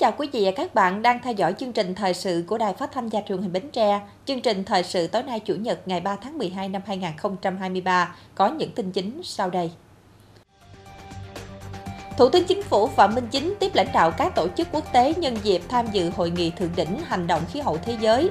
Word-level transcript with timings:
Chào 0.00 0.12
quý 0.18 0.28
vị 0.32 0.42
và 0.44 0.50
các 0.56 0.74
bạn 0.74 1.02
đang 1.02 1.18
theo 1.22 1.32
dõi 1.32 1.54
chương 1.58 1.72
trình 1.72 1.94
thời 1.94 2.14
sự 2.14 2.44
của 2.46 2.58
Đài 2.58 2.74
Phát 2.74 2.92
thanh 2.92 3.08
và 3.08 3.20
Truyền 3.28 3.42
hình 3.42 3.52
Bến 3.52 3.70
Tre. 3.72 4.00
Chương 4.24 4.40
trình 4.40 4.64
thời 4.64 4.82
sự 4.82 5.06
tối 5.06 5.22
nay 5.22 5.40
Chủ 5.40 5.54
nhật 5.54 5.88
ngày 5.88 6.00
3 6.00 6.16
tháng 6.16 6.38
12 6.38 6.68
năm 6.68 6.82
2023 6.86 8.14
có 8.34 8.48
những 8.48 8.72
tin 8.72 8.92
chính 8.92 9.20
sau 9.24 9.50
đây. 9.50 9.70
Thủ 12.16 12.28
tướng 12.28 12.44
Chính 12.44 12.62
phủ 12.62 12.86
Phạm 12.86 13.14
Minh 13.14 13.26
Chính 13.30 13.54
tiếp 13.60 13.74
lãnh 13.74 13.86
đạo 13.94 14.10
các 14.10 14.34
tổ 14.34 14.48
chức 14.56 14.68
quốc 14.72 14.92
tế 14.92 15.14
nhân 15.14 15.36
dịp 15.42 15.62
tham 15.68 15.86
dự 15.92 16.10
hội 16.10 16.30
nghị 16.30 16.50
thượng 16.50 16.72
đỉnh 16.76 16.98
hành 17.04 17.26
động 17.26 17.42
khí 17.52 17.60
hậu 17.60 17.76
thế 17.76 17.96
giới. 18.00 18.30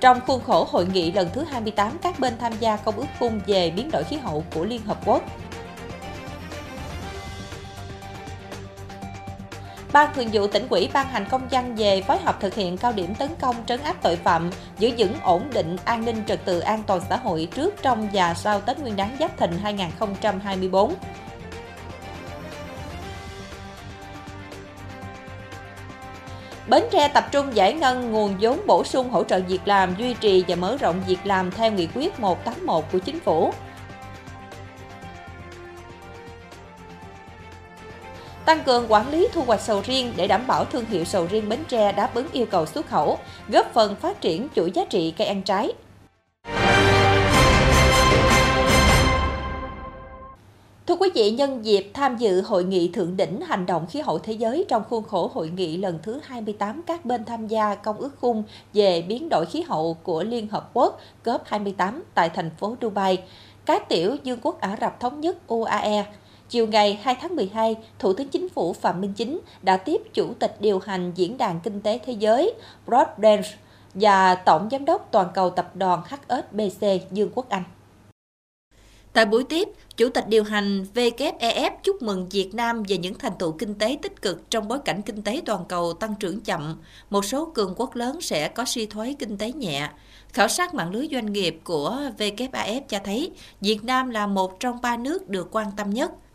Trong 0.00 0.20
khuôn 0.26 0.40
khổ 0.40 0.66
hội 0.70 0.86
nghị 0.92 1.12
lần 1.12 1.28
thứ 1.32 1.44
28, 1.44 1.98
các 2.02 2.20
bên 2.20 2.34
tham 2.38 2.52
gia 2.60 2.76
công 2.76 2.96
ước 2.96 3.06
khung 3.18 3.40
về 3.46 3.70
biến 3.70 3.90
đổi 3.90 4.04
khí 4.04 4.16
hậu 4.16 4.44
của 4.54 4.64
Liên 4.64 4.80
Hợp 4.82 5.00
Quốc. 5.06 5.22
Ban 9.96 10.14
Thường 10.14 10.28
vụ 10.32 10.46
tỉnh 10.46 10.66
ủy 10.70 10.88
ban 10.92 11.06
hành 11.06 11.24
công 11.30 11.48
văn 11.50 11.74
về 11.76 12.02
phối 12.02 12.18
hợp 12.18 12.40
thực 12.40 12.54
hiện 12.54 12.76
cao 12.76 12.92
điểm 12.92 13.14
tấn 13.14 13.28
công 13.40 13.56
trấn 13.66 13.80
áp 13.80 13.96
tội 14.02 14.16
phạm, 14.16 14.50
giữ 14.78 14.90
vững 14.98 15.12
ổn 15.22 15.42
định 15.52 15.76
an 15.84 16.04
ninh 16.04 16.22
trật 16.26 16.44
tự 16.44 16.60
an 16.60 16.82
toàn 16.86 17.00
xã 17.08 17.16
hội 17.16 17.48
trước, 17.54 17.74
trong 17.82 18.08
và 18.12 18.34
sau 18.34 18.60
Tết 18.60 18.78
Nguyên 18.78 18.96
đán 18.96 19.16
Giáp 19.20 19.38
Thìn 19.38 19.50
2024. 19.62 20.94
Bến 26.68 26.84
Tre 26.92 27.08
tập 27.08 27.24
trung 27.32 27.56
giải 27.56 27.72
ngân 27.72 28.12
nguồn 28.12 28.36
vốn 28.40 28.60
bổ 28.66 28.84
sung 28.84 29.10
hỗ 29.10 29.24
trợ 29.24 29.40
việc 29.48 29.60
làm, 29.64 29.94
duy 29.98 30.14
trì 30.14 30.44
và 30.48 30.56
mở 30.56 30.76
rộng 30.76 31.02
việc 31.06 31.18
làm 31.24 31.50
theo 31.50 31.72
nghị 31.72 31.88
quyết 31.94 32.20
181 32.20 32.84
của 32.92 32.98
Chính 32.98 33.20
phủ. 33.20 33.52
Tăng 38.46 38.64
cường 38.64 38.86
quản 38.88 39.10
lý 39.10 39.28
thu 39.32 39.42
hoạch 39.42 39.60
sầu 39.60 39.82
riêng 39.84 40.12
để 40.16 40.26
đảm 40.26 40.46
bảo 40.46 40.64
thương 40.64 40.84
hiệu 40.84 41.04
sầu 41.04 41.26
riêng 41.30 41.48
Bến 41.48 41.60
Tre 41.68 41.92
đáp 41.92 42.14
ứng 42.14 42.26
yêu 42.32 42.46
cầu 42.46 42.66
xuất 42.66 42.86
khẩu, 42.86 43.18
góp 43.48 43.72
phần 43.74 43.96
phát 43.96 44.20
triển 44.20 44.48
chuỗi 44.54 44.70
giá 44.70 44.84
trị 44.84 45.14
cây 45.18 45.26
ăn 45.26 45.42
trái. 45.42 45.72
Thưa 50.86 50.96
quý 50.96 51.10
vị, 51.14 51.30
nhân 51.30 51.64
dịp 51.64 51.90
tham 51.94 52.16
dự 52.16 52.40
hội 52.40 52.64
nghị 52.64 52.88
thượng 52.88 53.16
đỉnh 53.16 53.40
hành 53.40 53.66
động 53.66 53.86
khí 53.86 54.00
hậu 54.00 54.18
thế 54.18 54.32
giới 54.32 54.64
trong 54.68 54.82
khuôn 54.90 55.04
khổ 55.04 55.30
hội 55.34 55.50
nghị 55.56 55.76
lần 55.76 55.98
thứ 56.02 56.20
28 56.24 56.82
các 56.86 57.04
bên 57.04 57.24
tham 57.24 57.46
gia 57.48 57.74
công 57.74 57.98
ước 57.98 58.20
khung 58.20 58.42
về 58.72 59.02
biến 59.02 59.28
đổi 59.30 59.46
khí 59.46 59.62
hậu 59.62 59.96
của 60.02 60.22
Liên 60.22 60.48
Hợp 60.48 60.70
Quốc 60.74 61.00
COP28 61.24 62.00
tại 62.14 62.28
thành 62.28 62.50
phố 62.58 62.76
Dubai, 62.82 63.22
các 63.66 63.88
tiểu 63.88 64.16
Dương 64.22 64.38
quốc 64.42 64.60
Ả 64.60 64.76
Rập 64.80 65.00
Thống 65.00 65.20
nhất 65.20 65.36
UAE 65.46 66.04
Chiều 66.48 66.66
ngày 66.66 67.00
2 67.02 67.16
tháng 67.20 67.36
12, 67.36 67.76
Thủ 67.98 68.12
tướng 68.12 68.28
Chính 68.28 68.48
phủ 68.48 68.72
Phạm 68.72 69.00
Minh 69.00 69.12
Chính 69.16 69.40
đã 69.62 69.76
tiếp 69.76 70.02
Chủ 70.14 70.34
tịch 70.38 70.56
điều 70.60 70.78
hành 70.78 71.12
Diễn 71.14 71.38
đàn 71.38 71.60
Kinh 71.60 71.80
tế 71.80 71.98
Thế 72.06 72.12
giới 72.12 72.54
Broadband 72.86 73.46
và 73.94 74.34
Tổng 74.34 74.68
Giám 74.70 74.84
đốc 74.84 75.08
Toàn 75.12 75.28
cầu 75.34 75.50
Tập 75.50 75.76
đoàn 75.76 76.02
HSBC 76.02 76.86
Dương 77.12 77.30
Quốc 77.34 77.48
Anh. 77.48 77.62
Tại 79.12 79.26
buổi 79.26 79.44
tiếp, 79.44 79.68
Chủ 79.96 80.08
tịch 80.08 80.28
điều 80.28 80.44
hành 80.44 80.86
WEF 80.94 81.70
chúc 81.82 82.02
mừng 82.02 82.28
Việt 82.28 82.54
Nam 82.54 82.82
về 82.82 82.98
những 82.98 83.14
thành 83.14 83.32
tựu 83.38 83.52
kinh 83.52 83.74
tế 83.74 83.98
tích 84.02 84.22
cực 84.22 84.50
trong 84.50 84.68
bối 84.68 84.78
cảnh 84.78 85.02
kinh 85.02 85.22
tế 85.22 85.42
toàn 85.46 85.64
cầu 85.68 85.92
tăng 85.92 86.14
trưởng 86.20 86.40
chậm. 86.40 86.82
Một 87.10 87.24
số 87.24 87.50
cường 87.54 87.74
quốc 87.76 87.96
lớn 87.96 88.20
sẽ 88.20 88.48
có 88.48 88.64
suy 88.64 88.86
thoái 88.86 89.14
kinh 89.18 89.38
tế 89.38 89.52
nhẹ. 89.52 89.88
Khảo 90.32 90.48
sát 90.48 90.74
mạng 90.74 90.92
lưới 90.92 91.08
doanh 91.12 91.32
nghiệp 91.32 91.60
của 91.64 91.98
WEF 92.18 92.80
cho 92.88 92.98
thấy 93.04 93.30
Việt 93.60 93.84
Nam 93.84 94.10
là 94.10 94.26
một 94.26 94.60
trong 94.60 94.80
ba 94.82 94.96
nước 94.96 95.28
được 95.28 95.48
quan 95.50 95.70
tâm 95.76 95.90
nhất– 95.90 96.12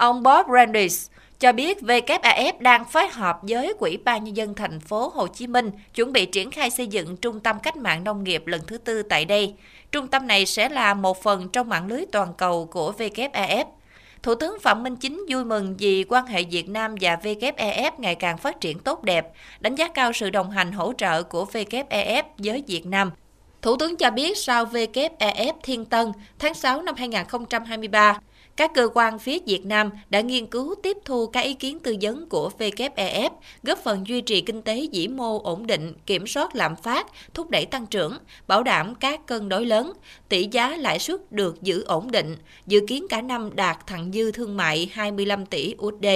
Ông 0.00 0.22
Bob 0.22 0.46
Randis 0.54 1.06
cho 1.38 1.52
biết 1.52 1.78
WAF 1.82 2.52
đang 2.58 2.84
phối 2.84 3.08
hợp 3.08 3.38
với 3.42 3.74
Quỹ 3.78 3.96
ban 3.96 4.24
Nhân 4.24 4.36
dân 4.36 4.54
thành 4.54 4.80
phố 4.80 5.12
Hồ 5.14 5.26
Chí 5.26 5.46
Minh 5.46 5.70
chuẩn 5.94 6.12
bị 6.12 6.26
triển 6.26 6.50
khai 6.50 6.70
xây 6.70 6.86
dựng 6.86 7.16
trung 7.16 7.40
tâm 7.40 7.56
cách 7.62 7.76
mạng 7.76 8.04
nông 8.04 8.24
nghiệp 8.24 8.46
lần 8.46 8.60
thứ 8.66 8.78
tư 8.78 9.02
tại 9.02 9.24
đây. 9.24 9.54
Trung 9.92 10.06
tâm 10.08 10.26
này 10.26 10.46
sẽ 10.46 10.68
là 10.68 10.94
một 10.94 11.22
phần 11.22 11.48
trong 11.48 11.68
mạng 11.68 11.86
lưới 11.86 12.04
toàn 12.12 12.34
cầu 12.34 12.66
của 12.66 12.92
WAF. 12.98 13.64
Thủ 14.22 14.34
tướng 14.34 14.58
Phạm 14.62 14.82
Minh 14.82 14.96
Chính 14.96 15.24
vui 15.28 15.44
mừng 15.44 15.76
vì 15.78 16.04
quan 16.08 16.26
hệ 16.26 16.42
Việt 16.42 16.68
Nam 16.68 16.94
và 17.00 17.16
WEF 17.16 17.90
ngày 17.98 18.14
càng 18.14 18.38
phát 18.38 18.60
triển 18.60 18.78
tốt 18.78 19.02
đẹp, 19.02 19.32
đánh 19.60 19.74
giá 19.74 19.88
cao 19.88 20.12
sự 20.12 20.30
đồng 20.30 20.50
hành 20.50 20.72
hỗ 20.72 20.92
trợ 20.98 21.22
của 21.22 21.46
WEF 21.52 22.22
với 22.38 22.64
Việt 22.66 22.86
Nam. 22.86 23.10
Thủ 23.62 23.76
tướng 23.76 23.96
cho 23.96 24.10
biết 24.10 24.38
sau 24.38 24.64
WEF 24.64 25.52
Thiên 25.62 25.84
Tân 25.84 26.12
tháng 26.38 26.54
6 26.54 26.82
năm 26.82 26.94
2023, 26.98 28.18
các 28.60 28.74
cơ 28.74 28.88
quan 28.94 29.18
phía 29.18 29.38
Việt 29.46 29.66
Nam 29.66 29.90
đã 30.10 30.20
nghiên 30.20 30.46
cứu 30.46 30.74
tiếp 30.82 30.96
thu 31.04 31.26
các 31.26 31.40
ý 31.40 31.54
kiến 31.54 31.78
tư 31.78 31.96
vấn 32.00 32.28
của 32.28 32.50
WEF, 32.58 33.30
góp 33.62 33.78
phần 33.78 34.06
duy 34.06 34.20
trì 34.20 34.40
kinh 34.40 34.62
tế 34.62 34.86
vĩ 34.92 35.08
mô 35.08 35.42
ổn 35.42 35.66
định, 35.66 35.92
kiểm 36.06 36.26
soát 36.26 36.56
lạm 36.56 36.76
phát, 36.76 37.06
thúc 37.34 37.50
đẩy 37.50 37.66
tăng 37.66 37.86
trưởng, 37.86 38.18
bảo 38.46 38.62
đảm 38.62 38.94
các 38.94 39.26
cân 39.26 39.48
đối 39.48 39.66
lớn, 39.66 39.92
tỷ 40.28 40.48
giá 40.50 40.76
lãi 40.76 40.98
suất 40.98 41.32
được 41.32 41.62
giữ 41.62 41.84
ổn 41.84 42.10
định, 42.10 42.36
dự 42.66 42.80
kiến 42.88 43.06
cả 43.08 43.22
năm 43.22 43.50
đạt 43.56 43.86
thặng 43.86 44.10
dư 44.12 44.32
thương 44.32 44.56
mại 44.56 44.90
25 44.92 45.46
tỷ 45.46 45.74
USD. 45.82 46.06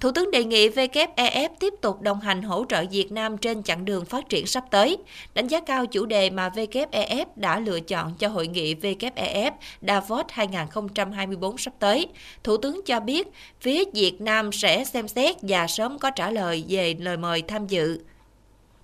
Thủ 0.00 0.10
tướng 0.10 0.30
đề 0.30 0.44
nghị 0.44 0.68
WEF 0.68 1.48
tiếp 1.60 1.74
tục 1.80 2.00
đồng 2.00 2.20
hành 2.20 2.42
hỗ 2.42 2.64
trợ 2.68 2.84
Việt 2.90 3.12
Nam 3.12 3.38
trên 3.38 3.62
chặng 3.62 3.84
đường 3.84 4.04
phát 4.04 4.28
triển 4.28 4.46
sắp 4.46 4.64
tới, 4.70 4.96
đánh 5.34 5.46
giá 5.46 5.60
cao 5.60 5.86
chủ 5.86 6.06
đề 6.06 6.30
mà 6.30 6.48
WEF 6.48 7.26
đã 7.36 7.60
lựa 7.60 7.80
chọn 7.80 8.14
cho 8.18 8.28
hội 8.28 8.46
nghị 8.46 8.74
WEF 8.74 9.50
Davos 9.82 10.26
2024 10.28 11.58
sắp 11.58 11.72
tới. 11.78 12.06
Thủ 12.44 12.56
tướng 12.56 12.80
cho 12.86 13.00
biết 13.00 13.28
phía 13.60 13.84
Việt 13.94 14.20
Nam 14.20 14.52
sẽ 14.52 14.84
xem 14.84 15.08
xét 15.08 15.36
và 15.42 15.66
sớm 15.66 15.98
có 15.98 16.10
trả 16.10 16.30
lời 16.30 16.64
về 16.68 16.94
lời 16.98 17.16
mời 17.16 17.42
tham 17.42 17.66
dự. 17.66 18.00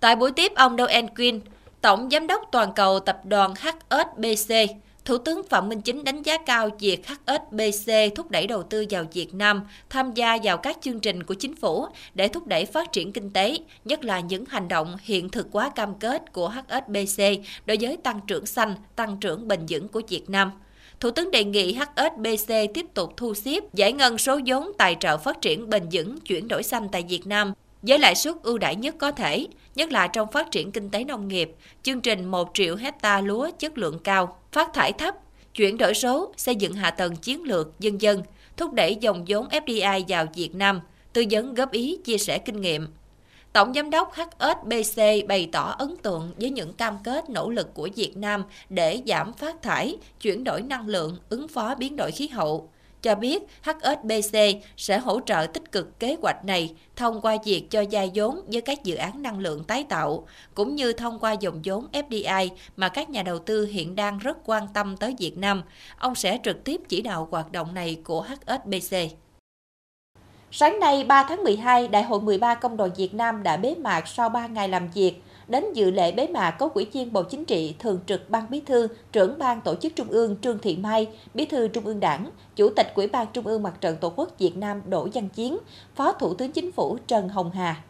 Tại 0.00 0.16
buổi 0.16 0.31
tiếp 0.32 0.53
ông 0.55 0.76
Noel 0.76 1.05
Quinn, 1.16 1.41
Tổng 1.81 2.09
Giám 2.10 2.26
đốc 2.26 2.43
Toàn 2.53 2.72
cầu 2.76 3.00
Tập 3.00 3.21
đoàn 3.25 3.55
HSBC, 3.55 4.55
Thủ 5.06 5.19
tướng 5.19 5.43
Phạm 5.43 5.69
Minh 5.69 5.81
Chính 5.81 6.05
đánh 6.05 6.22
giá 6.22 6.39
cao 6.39 6.71
việc 6.81 7.06
HSBC 7.06 7.93
thúc 8.15 8.31
đẩy 8.31 8.47
đầu 8.47 8.62
tư 8.62 8.87
vào 8.91 9.05
Việt 9.12 9.34
Nam, 9.34 9.62
tham 9.91 10.15
gia 10.15 10.39
vào 10.43 10.56
các 10.56 10.78
chương 10.81 11.00
trình 11.00 11.22
của 11.22 11.34
chính 11.34 11.56
phủ 11.56 11.87
để 12.15 12.28
thúc 12.28 12.47
đẩy 12.47 12.65
phát 12.65 12.93
triển 12.93 13.12
kinh 13.12 13.31
tế, 13.31 13.56
nhất 13.84 14.05
là 14.05 14.21
những 14.21 14.44
hành 14.49 14.69
động 14.69 14.97
hiện 15.03 15.28
thực 15.28 15.47
hóa 15.53 15.71
cam 15.71 15.94
kết 15.94 16.33
của 16.33 16.49
HSBC 16.49 17.22
đối 17.67 17.77
với 17.81 17.97
tăng 17.97 18.21
trưởng 18.27 18.47
xanh, 18.47 18.75
tăng 18.97 19.17
trưởng 19.21 19.49
bền 19.49 19.61
vững 19.69 19.89
của 19.89 20.03
Việt 20.09 20.31
Nam. 20.31 20.53
Thủ 21.00 21.11
tướng 21.11 21.31
đề 21.31 21.44
nghị 21.44 21.75
HSBC 21.75 22.53
tiếp 22.75 22.87
tục 22.94 23.12
thu 23.17 23.34
xếp 23.34 23.75
giải 23.75 23.93
ngân 23.93 24.19
số 24.19 24.41
vốn 24.47 24.73
tài 24.78 24.97
trợ 25.00 25.17
phát 25.17 25.41
triển 25.41 25.71
bền 25.71 25.83
vững 25.93 26.21
chuyển 26.21 26.49
đổi 26.49 26.62
xanh 26.62 26.88
tại 26.93 27.05
Việt 27.09 27.27
Nam 27.27 27.53
với 27.82 27.98
lãi 27.98 28.14
suất 28.14 28.34
ưu 28.42 28.59
đãi 28.59 28.76
nhất 28.76 28.94
có 28.98 29.10
thể, 29.10 29.47
nhất 29.75 29.92
là 29.92 30.06
trong 30.06 30.32
phát 30.32 30.50
triển 30.50 30.72
kinh 30.72 30.91
tế 30.91 31.04
nông 31.04 31.28
nghiệp, 31.28 31.54
chương 31.82 32.00
trình 32.00 32.25
1 32.25 32.50
triệu 32.54 32.76
hecta 32.76 33.20
lúa 33.20 33.50
chất 33.59 33.78
lượng 33.78 33.98
cao, 33.98 34.38
phát 34.53 34.75
thải 34.75 34.92
thấp, 34.92 35.14
chuyển 35.54 35.78
đổi 35.78 35.94
số, 35.94 36.32
xây 36.37 36.54
dựng 36.54 36.72
hạ 36.72 36.91
tầng 36.91 37.16
chiến 37.16 37.42
lược, 37.42 37.81
dân 37.81 38.00
dân, 38.00 38.22
thúc 38.56 38.72
đẩy 38.72 38.97
dòng 38.97 39.25
vốn 39.28 39.48
FDI 39.48 40.04
vào 40.09 40.26
Việt 40.34 40.54
Nam, 40.54 40.81
tư 41.12 41.25
vấn 41.31 41.54
góp 41.54 41.72
ý, 41.72 41.98
chia 42.04 42.19
sẻ 42.19 42.38
kinh 42.38 42.60
nghiệm. 42.60 42.87
Tổng 43.53 43.75
Giám 43.75 43.91
đốc 43.91 44.12
HSBC 44.14 45.03
bày 45.28 45.48
tỏ 45.53 45.75
ấn 45.78 45.97
tượng 45.97 46.32
với 46.37 46.50
những 46.50 46.72
cam 46.72 46.98
kết 47.04 47.31
nỗ 47.31 47.50
lực 47.50 47.75
của 47.75 47.88
Việt 47.97 48.16
Nam 48.16 48.44
để 48.69 49.03
giảm 49.06 49.32
phát 49.32 49.62
thải, 49.62 49.97
chuyển 50.20 50.44
đổi 50.44 50.62
năng 50.62 50.88
lượng, 50.88 51.16
ứng 51.28 51.48
phó 51.48 51.75
biến 51.75 51.97
đổi 51.97 52.10
khí 52.10 52.28
hậu, 52.28 52.70
cho 53.06 53.15
biết 53.15 53.43
HSBC 53.62 54.39
sẽ 54.77 54.99
hỗ 54.99 55.21
trợ 55.27 55.47
tích 55.53 55.72
cực 55.72 56.00
kế 56.00 56.17
hoạch 56.22 56.44
này 56.44 56.75
thông 56.97 57.21
qua 57.21 57.37
việc 57.44 57.70
cho 57.70 57.85
vay 57.91 58.11
vốn 58.14 58.41
với 58.47 58.61
các 58.61 58.85
dự 58.85 58.94
án 58.94 59.23
năng 59.23 59.38
lượng 59.38 59.64
tái 59.64 59.85
tạo, 59.85 60.26
cũng 60.55 60.75
như 60.75 60.93
thông 60.93 61.19
qua 61.19 61.32
dòng 61.32 61.61
vốn 61.64 61.87
FDI 61.93 62.49
mà 62.76 62.88
các 62.88 63.11
nhà 63.11 63.23
đầu 63.23 63.38
tư 63.38 63.67
hiện 63.67 63.94
đang 63.94 64.19
rất 64.19 64.37
quan 64.44 64.67
tâm 64.75 64.97
tới 64.97 65.14
Việt 65.19 65.38
Nam. 65.38 65.62
Ông 65.99 66.14
sẽ 66.14 66.38
trực 66.44 66.64
tiếp 66.64 66.81
chỉ 66.88 67.03
đạo 67.03 67.29
hoạt 67.31 67.53
động 67.53 67.75
này 67.75 68.00
của 68.05 68.23
HSBC. 68.23 68.97
Sáng 70.50 70.81
nay 70.81 71.05
3 71.05 71.26
tháng 71.29 71.44
12, 71.44 71.88
Đại 71.88 72.03
hội 72.03 72.20
13 72.20 72.55
Công 72.55 72.76
đoàn 72.76 72.91
Việt 72.97 73.14
Nam 73.14 73.43
đã 73.43 73.56
bế 73.56 73.75
mạc 73.75 74.08
sau 74.08 74.29
3 74.29 74.47
ngày 74.47 74.69
làm 74.69 74.88
việc. 74.94 75.23
Đến 75.48 75.72
dự 75.72 75.90
lễ 75.90 76.12
bế 76.12 76.26
mạc 76.26 76.50
có 76.50 76.69
Ủy 76.75 76.87
viên 76.93 77.12
Bộ 77.12 77.22
Chính 77.22 77.44
trị, 77.44 77.75
Thường 77.78 78.00
trực 78.06 78.31
Ban 78.31 78.50
Bí 78.50 78.60
thư, 78.66 78.88
trưởng 79.12 79.38
Ban 79.38 79.60
Tổ 79.60 79.75
chức 79.75 79.93
Trung 79.96 80.08
ương 80.08 80.37
Trương 80.43 80.58
Thị 80.58 80.76
Mai, 80.76 81.08
Bí 81.34 81.46
thư 81.46 81.69
Trung 81.69 81.84
ương 81.84 82.00
Đảng, 82.00 82.31
Chủ 82.56 82.70
tịch 82.76 82.93
Ủy 82.94 83.06
ban 83.06 83.26
Trung 83.32 83.46
ương 83.46 83.62
Mặt 83.62 83.75
trận 83.81 83.96
Tổ 84.00 84.12
quốc 84.16 84.38
Việt 84.38 84.56
Nam 84.56 84.82
Đỗ 84.87 85.08
Văn 85.14 85.28
Chiến, 85.28 85.58
Phó 85.94 86.12
Thủ 86.12 86.34
tướng 86.34 86.52
Chính 86.52 86.72
phủ 86.72 86.98
Trần 87.06 87.28
Hồng 87.28 87.50
Hà. 87.50 87.82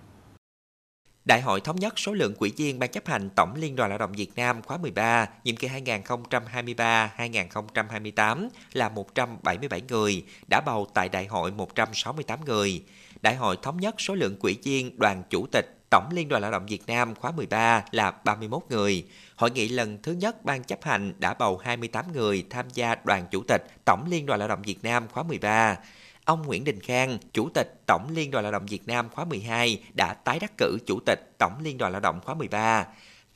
Đại 1.25 1.41
hội 1.41 1.61
thống 1.61 1.77
nhất 1.77 1.99
số 1.99 2.13
lượng 2.13 2.35
quỹ 2.35 2.53
viên 2.57 2.79
Ban 2.79 2.91
chấp 2.91 3.07
hành 3.07 3.31
Tổng 3.31 3.55
Liên 3.55 3.77
đoàn 3.77 3.91
Lao 3.91 3.99
động 3.99 4.13
Việt 4.13 4.31
Nam 4.37 4.63
khóa 4.63 4.77
13, 4.77 5.29
nhiệm 5.45 5.57
kỳ 5.57 5.69
2023-2028 5.69 8.49
là 8.73 8.89
177 8.89 9.83
người, 9.89 10.25
đã 10.51 10.61
bầu 10.67 10.87
tại 10.95 11.09
đại 11.09 11.27
hội 11.27 11.53
168 11.53 12.45
người. 12.45 12.83
Đại 13.23 13.37
hội 13.37 13.57
thống 13.63 13.77
nhất 13.77 13.95
số 13.99 14.15
lượng 14.15 14.37
quỹ 14.41 14.57
viên 14.63 14.99
đoàn 14.99 15.23
chủ 15.31 15.47
tịch 15.53 15.76
Tổng 15.91 16.09
Liên 16.13 16.29
đoàn 16.29 16.43
Lao 16.43 16.51
động 16.51 16.67
Việt 16.67 16.83
Nam 16.87 17.15
khóa 17.15 17.31
13 17.31 17.85
là 17.91 18.11
31 18.11 18.63
người. 18.71 19.05
Hội 19.37 19.51
nghị 19.51 19.69
lần 19.69 19.99
thứ 20.03 20.13
nhất 20.13 20.45
Ban 20.45 20.65
chấp 20.65 20.85
hành 20.85 21.13
đã 21.19 21.35
bầu 21.35 21.59
28 21.59 22.13
người 22.13 22.47
tham 22.51 22.67
gia 22.75 22.95
đoàn 23.05 23.27
chủ 23.31 23.43
tịch 23.49 23.67
Tổng 23.85 24.07
Liên 24.11 24.27
đoàn 24.27 24.39
Lao 24.39 24.49
động 24.49 24.63
Việt 24.63 24.79
Nam 24.85 25.09
khóa 25.09 25.23
13. 25.23 25.77
ông 26.25 26.43
Nguyễn 26.43 26.65
Đình 26.65 26.81
Khang, 26.81 27.19
Chủ 27.33 27.49
tịch 27.55 27.83
Tổng 27.87 28.09
Liên 28.15 28.31
đoàn 28.31 28.45
Lao 28.45 28.53
động 28.53 28.67
Việt 28.67 28.87
Nam 28.87 29.09
khóa 29.09 29.25
12 29.25 29.83
đã 29.97 30.15
tái 30.15 30.39
đắc 30.39 30.53
cử 30.59 30.79
Chủ 30.87 30.99
tịch 31.07 31.35
Tổng 31.39 31.53
Liên 31.63 31.79
đoàn 31.79 31.93
Lao 31.93 32.01
động 32.01 32.21
khóa 32.25 32.35
13. 32.35 32.87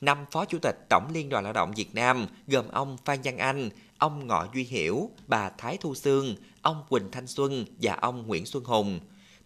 Năm 0.00 0.24
Phó 0.30 0.44
Chủ 0.44 0.58
tịch 0.62 0.76
Tổng 0.88 1.10
Liên 1.12 1.28
đoàn 1.28 1.44
Lao 1.44 1.52
động 1.52 1.72
Việt 1.76 1.94
Nam 1.94 2.26
gồm 2.46 2.68
ông 2.68 2.96
Phan 3.04 3.18
Văn 3.24 3.38
Anh, 3.38 3.70
ông 3.98 4.26
Ngọ 4.26 4.46
Duy 4.54 4.64
Hiểu, 4.64 5.10
bà 5.26 5.50
Thái 5.58 5.76
Thu 5.80 5.94
Sương, 5.94 6.34
ông 6.62 6.84
Quỳnh 6.88 7.10
Thanh 7.10 7.26
Xuân 7.26 7.64
và 7.82 7.94
ông 7.94 8.26
Nguyễn 8.26 8.46
Xuân 8.46 8.64
Hùng. 8.64 9.00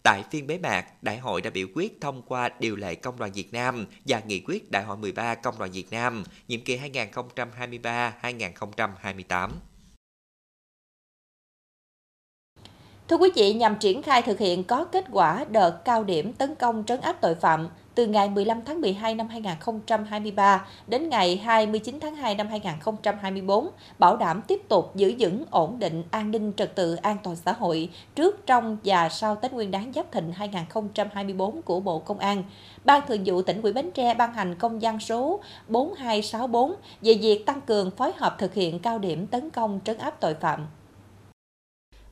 Tại 0.05 0.23
phiên 0.31 0.47
bế 0.47 0.57
mạc, 0.57 1.03
Đại 1.03 1.17
hội 1.17 1.41
đã 1.41 1.49
biểu 1.49 1.67
quyết 1.75 2.01
thông 2.01 2.21
qua 2.21 2.49
điều 2.59 2.75
lệ 2.75 2.95
Công 2.95 3.19
đoàn 3.19 3.31
Việt 3.31 3.53
Nam 3.53 3.85
và 4.05 4.21
nghị 4.27 4.39
quyết 4.39 4.71
Đại 4.71 4.83
hội 4.83 4.97
13 4.97 5.35
Công 5.35 5.59
đoàn 5.59 5.71
Việt 5.71 5.91
Nam, 5.91 6.23
nhiệm 6.47 6.61
kỳ 6.61 6.77
2023-2028. 6.77 9.49
Thưa 13.07 13.17
quý 13.17 13.29
vị, 13.35 13.53
nhằm 13.53 13.75
triển 13.79 14.01
khai 14.01 14.21
thực 14.21 14.39
hiện 14.39 14.63
có 14.63 14.85
kết 14.85 15.05
quả 15.11 15.45
đợt 15.49 15.81
cao 15.85 16.03
điểm 16.03 16.33
tấn 16.33 16.55
công 16.55 16.83
trấn 16.87 17.01
áp 17.01 17.17
tội 17.21 17.35
phạm 17.35 17.67
từ 17.95 18.05
ngày 18.05 18.29
15 18.29 18.61
tháng 18.65 18.81
12 18.81 19.15
năm 19.15 19.27
2023 19.27 20.65
đến 20.87 21.09
ngày 21.09 21.37
29 21.37 21.99
tháng 22.01 22.15
2 22.15 22.35
năm 22.35 22.47
2024, 22.47 23.69
bảo 23.99 24.17
đảm 24.17 24.41
tiếp 24.47 24.61
tục 24.69 24.95
giữ 24.95 25.13
vững 25.19 25.43
ổn 25.51 25.79
định 25.79 26.03
an 26.11 26.31
ninh 26.31 26.51
trật 26.57 26.75
tự 26.75 26.95
an 26.95 27.17
toàn 27.23 27.35
xã 27.35 27.51
hội 27.51 27.89
trước, 28.15 28.45
trong 28.45 28.77
và 28.83 29.09
sau 29.09 29.35
Tết 29.35 29.53
Nguyên 29.53 29.71
đán 29.71 29.91
Giáp 29.95 30.11
Thịnh 30.11 30.31
2024 30.31 31.61
của 31.61 31.79
Bộ 31.79 31.99
Công 31.99 32.19
an. 32.19 32.43
Ban 32.85 33.01
Thường 33.07 33.23
vụ 33.25 33.41
tỉnh 33.41 33.61
ủy 33.61 33.73
Bến 33.73 33.91
Tre 33.91 34.13
ban 34.13 34.33
hành 34.33 34.55
công 34.55 34.79
văn 34.79 34.99
số 34.99 35.39
4264 35.67 36.75
về 37.01 37.13
việc 37.13 37.45
tăng 37.45 37.61
cường 37.61 37.91
phối 37.91 38.11
hợp 38.17 38.35
thực 38.39 38.53
hiện 38.53 38.79
cao 38.79 38.99
điểm 38.99 39.27
tấn 39.27 39.49
công 39.49 39.79
trấn 39.85 39.97
áp 39.97 40.19
tội 40.19 40.33
phạm. 40.33 40.67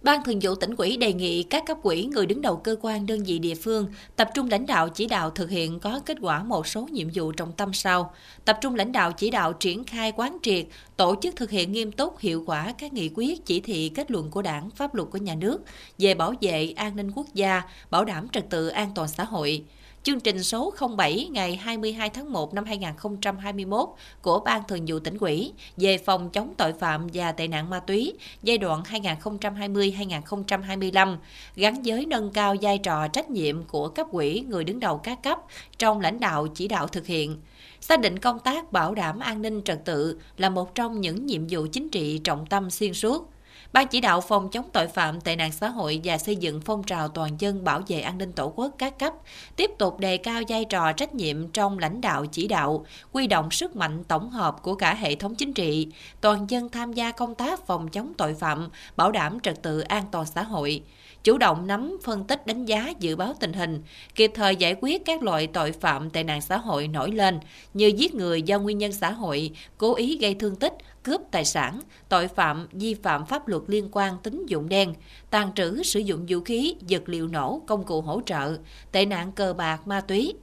Ban 0.04 0.24
Thường 0.24 0.40
vụ 0.42 0.56
tỉnh 0.56 0.76
ủy 0.78 0.98
đề 0.98 1.14
nghị 1.14 1.44
các 1.44 1.64
cấp 1.66 1.78
ủy, 1.84 2.06
người 2.06 2.26
đứng 2.26 2.42
đầu 2.42 2.58
cơ 2.58 2.76
quan, 2.82 3.06
đơn 3.06 3.24
vị 3.24 3.40
địa 3.40 3.56
phương 3.56 3.88
tập 4.16 4.30
trung 4.34 4.50
lãnh 4.50 4.66
đạo 4.66 4.90
chỉ 4.90 5.08
đạo 5.08 5.30
thực 5.30 5.50
hiện 5.50 5.80
có 5.80 6.00
kết 6.06 6.18
quả 6.22 6.44
một 6.44 6.68
số 6.68 6.88
nhiệm 6.92 7.08
vụ 7.14 7.32
trọng 7.32 7.52
tâm 7.52 7.74
sau. 7.74 8.14
Tập 8.46 8.58
trung 8.62 8.76
lãnh 8.76 8.92
đạo 8.92 9.12
chỉ 9.12 9.30
đạo 9.30 9.54
triển 9.54 9.84
khai 9.84 10.12
quán 10.16 10.38
triệt, 10.42 10.66
tổ 10.98 11.16
chức 11.22 11.36
thực 11.36 11.50
hiện 11.50 11.72
nghiêm 11.72 11.92
túc 11.92 12.20
hiệu 12.20 12.44
quả 12.46 12.74
các 12.78 12.94
nghị 12.94 13.10
quyết, 13.16 13.46
chỉ 13.46 13.60
thị, 13.60 13.92
kết 13.96 14.12
luận 14.12 14.32
của 14.32 14.42
Đảng, 14.42 14.70
pháp 14.70 14.96
luật 14.96 15.10
của 15.12 15.18
nhà 15.18 15.36
nước 15.36 15.62
về 15.98 16.14
bảo 16.14 16.34
vệ 16.42 16.74
an 16.76 16.96
ninh 16.96 17.12
quốc 17.12 17.28
gia, 17.34 17.62
bảo 17.92 18.06
đảm 18.06 18.30
trật 18.30 18.50
tự 18.50 18.68
an 18.68 18.92
toàn 18.96 19.08
xã 19.08 19.24
hội 19.24 19.64
Chương 20.04 20.20
trình 20.20 20.44
số 20.44 20.74
07 20.98 21.30
ngày 21.32 21.56
22 21.56 22.10
tháng 22.10 22.34
1 22.34 22.54
năm 22.54 22.66
2021 22.66 23.90
của 24.22 24.40
Ban 24.40 24.62
Thường 24.68 24.86
vụ 24.88 25.00
tỉnh 25.00 25.18
ủy 25.18 25.54
về 25.78 25.98
phòng 25.98 26.30
chống 26.30 26.54
tội 26.58 26.74
phạm 26.74 27.08
và 27.14 27.32
tệ 27.32 27.48
nạn 27.48 27.70
ma 27.70 27.80
túy 27.80 28.14
giai 28.44 28.58
đoạn 28.58 28.84
2020-2025 28.84 31.18
gắn 31.56 31.82
với 31.86 32.06
nâng 32.06 32.32
cao 32.32 32.56
vai 32.62 32.78
trò 32.78 33.08
trách 33.08 33.30
nhiệm 33.30 33.64
của 33.64 33.88
cấp 33.88 34.08
ủy, 34.12 34.42
người 34.42 34.64
đứng 34.64 34.80
đầu 34.80 34.98
các 34.98 35.24
cấp 35.24 35.40
trong 35.78 36.00
lãnh 36.00 36.20
đạo 36.20 36.48
chỉ 36.48 36.68
đạo 36.68 36.88
thực 36.88 37.08
hiện. 37.08 37.42
Xác 37.82 38.00
định 38.00 38.20
công 38.20 38.40
tác 38.40 38.72
bảo 38.72 38.96
đảm 38.96 39.20
an 39.20 39.42
ninh 39.42 39.62
trật 39.66 39.86
tự 39.86 40.20
là 40.38 40.50
một 40.50 40.76
trong 40.76 41.02
những 41.02 41.26
nhiệm 41.26 41.42
vụ 41.50 41.68
chính 41.72 41.90
trị 41.90 42.18
trọng 42.18 42.46
tâm 42.46 42.70
xuyên 42.70 42.94
suốt 42.94 43.30
Ban 43.74 43.88
chỉ 43.88 44.02
đạo 44.02 44.22
phòng 44.22 44.50
chống 44.50 44.70
tội 44.74 44.88
phạm 44.88 45.22
tệ 45.22 45.36
nạn 45.36 45.52
xã 45.52 45.70
hội 45.70 46.02
và 46.04 46.18
xây 46.18 46.36
dựng 46.36 46.62
phong 46.62 46.84
trào 46.84 47.08
toàn 47.08 47.31
dân 47.40 47.64
bảo 47.64 47.81
vệ 47.88 48.00
an 48.02 48.18
ninh 48.18 48.31
tổ 48.31 48.54
quốc 48.56 48.75
các 48.78 49.00
cấp 49.00 49.14
tiếp 49.56 49.72
tục 49.78 50.00
đề 50.00 50.18
cao 50.18 50.42
vai 50.48 50.66
trò 50.66 50.92
trách 50.92 51.16
nhiệm 51.16 51.48
trong 51.48 51.80
lãnh 51.80 52.02
đạo 52.02 52.25
chỉ 52.25 52.48
đạo, 52.48 52.86
quy 53.12 53.28
động 53.28 53.52
sức 53.52 53.75
mạnh 53.75 54.04
tổng 54.04 54.30
hợp 54.30 54.62
của 54.62 54.75
cả 54.75 54.94
hệ 54.94 55.16
thống 55.16 55.36
chính 55.36 55.54
trị, 55.54 55.88
toàn 56.22 56.46
dân 56.50 56.70
tham 56.70 56.94
gia 56.94 57.12
công 57.12 57.36
tác 57.36 57.68
phòng 57.68 57.88
chống 57.88 58.14
tội 58.18 58.34
phạm, 58.34 58.70
bảo 58.96 59.12
đảm 59.12 59.40
trật 59.40 59.62
tự 59.62 59.80
an 59.80 60.04
toàn 60.12 60.25
xã 60.25 60.44
hội 60.44 60.84
chủ 61.24 61.38
động 61.38 61.68
nắm, 61.68 61.98
phân 62.04 62.24
tích, 62.24 62.48
đánh 62.48 62.66
giá, 62.66 62.94
dự 63.00 63.16
báo 63.16 63.36
tình 63.40 63.54
hình, 63.54 63.81
kịp 64.16 64.31
thời 64.36 64.56
giải 64.56 64.75
quyết 64.81 65.06
các 65.06 65.24
loại 65.24 65.48
tội 65.48 65.72
phạm 65.72 66.10
tệ 66.10 66.24
nạn 66.24 66.42
xã 66.42 66.58
hội 66.58 66.88
nổi 66.88 67.12
lên 67.12 67.40
như 67.74 67.88
giết 67.88 68.16
người 68.16 68.42
do 68.42 68.60
nguyên 68.60 68.78
nhân 68.78 68.92
xã 68.92 69.12
hội, 69.12 69.52
cố 69.78 69.96
ý 69.96 70.18
gây 70.18 70.34
thương 70.34 70.56
tích, 70.56 70.74
cướp 71.04 71.22
tài 71.31 71.46
sản, 71.46 71.80
tội 72.10 72.28
phạm 72.28 72.68
vi 72.72 72.94
phạm 72.94 73.25
pháp 73.25 73.48
luật 73.48 73.64
liên 73.68 73.90
quan 73.92 74.18
tính 74.24 74.46
dụng 74.48 74.70
đen, 74.70 74.94
tàn 75.30 75.54
trữ 75.56 75.84
sử 75.84 76.00
dụng 76.00 76.25
vũ 76.28 76.40
khí, 76.40 76.75
vật 76.90 77.04
liệu 77.06 77.28
nổ, 77.28 77.62
công 77.68 77.84
cụ 77.84 78.02
hỗ 78.02 78.22
trợ, 78.25 78.58
tệ 78.92 79.06
nạn 79.06 79.31
cờ 79.31 79.54
bạc, 79.54 79.88
ma 79.88 80.02
túy, 80.02 80.34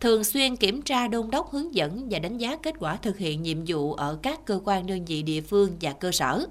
thường 0.00 0.24
xuyên 0.24 0.56
kiểm 0.56 0.82
tra 0.82 1.08
đôn 1.08 1.30
đốc 1.30 1.50
hướng 1.50 1.74
dẫn 1.74 2.08
và 2.10 2.18
đánh 2.18 2.38
giá 2.38 2.56
kết 2.56 2.74
quả 2.78 2.96
thực 2.96 3.18
hiện 3.18 3.42
nhiệm 3.42 3.58
vụ 3.66 3.92
ở 3.92 4.18
các 4.22 4.44
cơ 4.44 4.60
quan 4.64 4.86
đơn 4.86 5.04
vị 5.04 5.22
địa 5.22 5.40
phương 5.40 5.76
và 5.80 5.92
cơ 5.92 6.12
sở. 6.12 6.46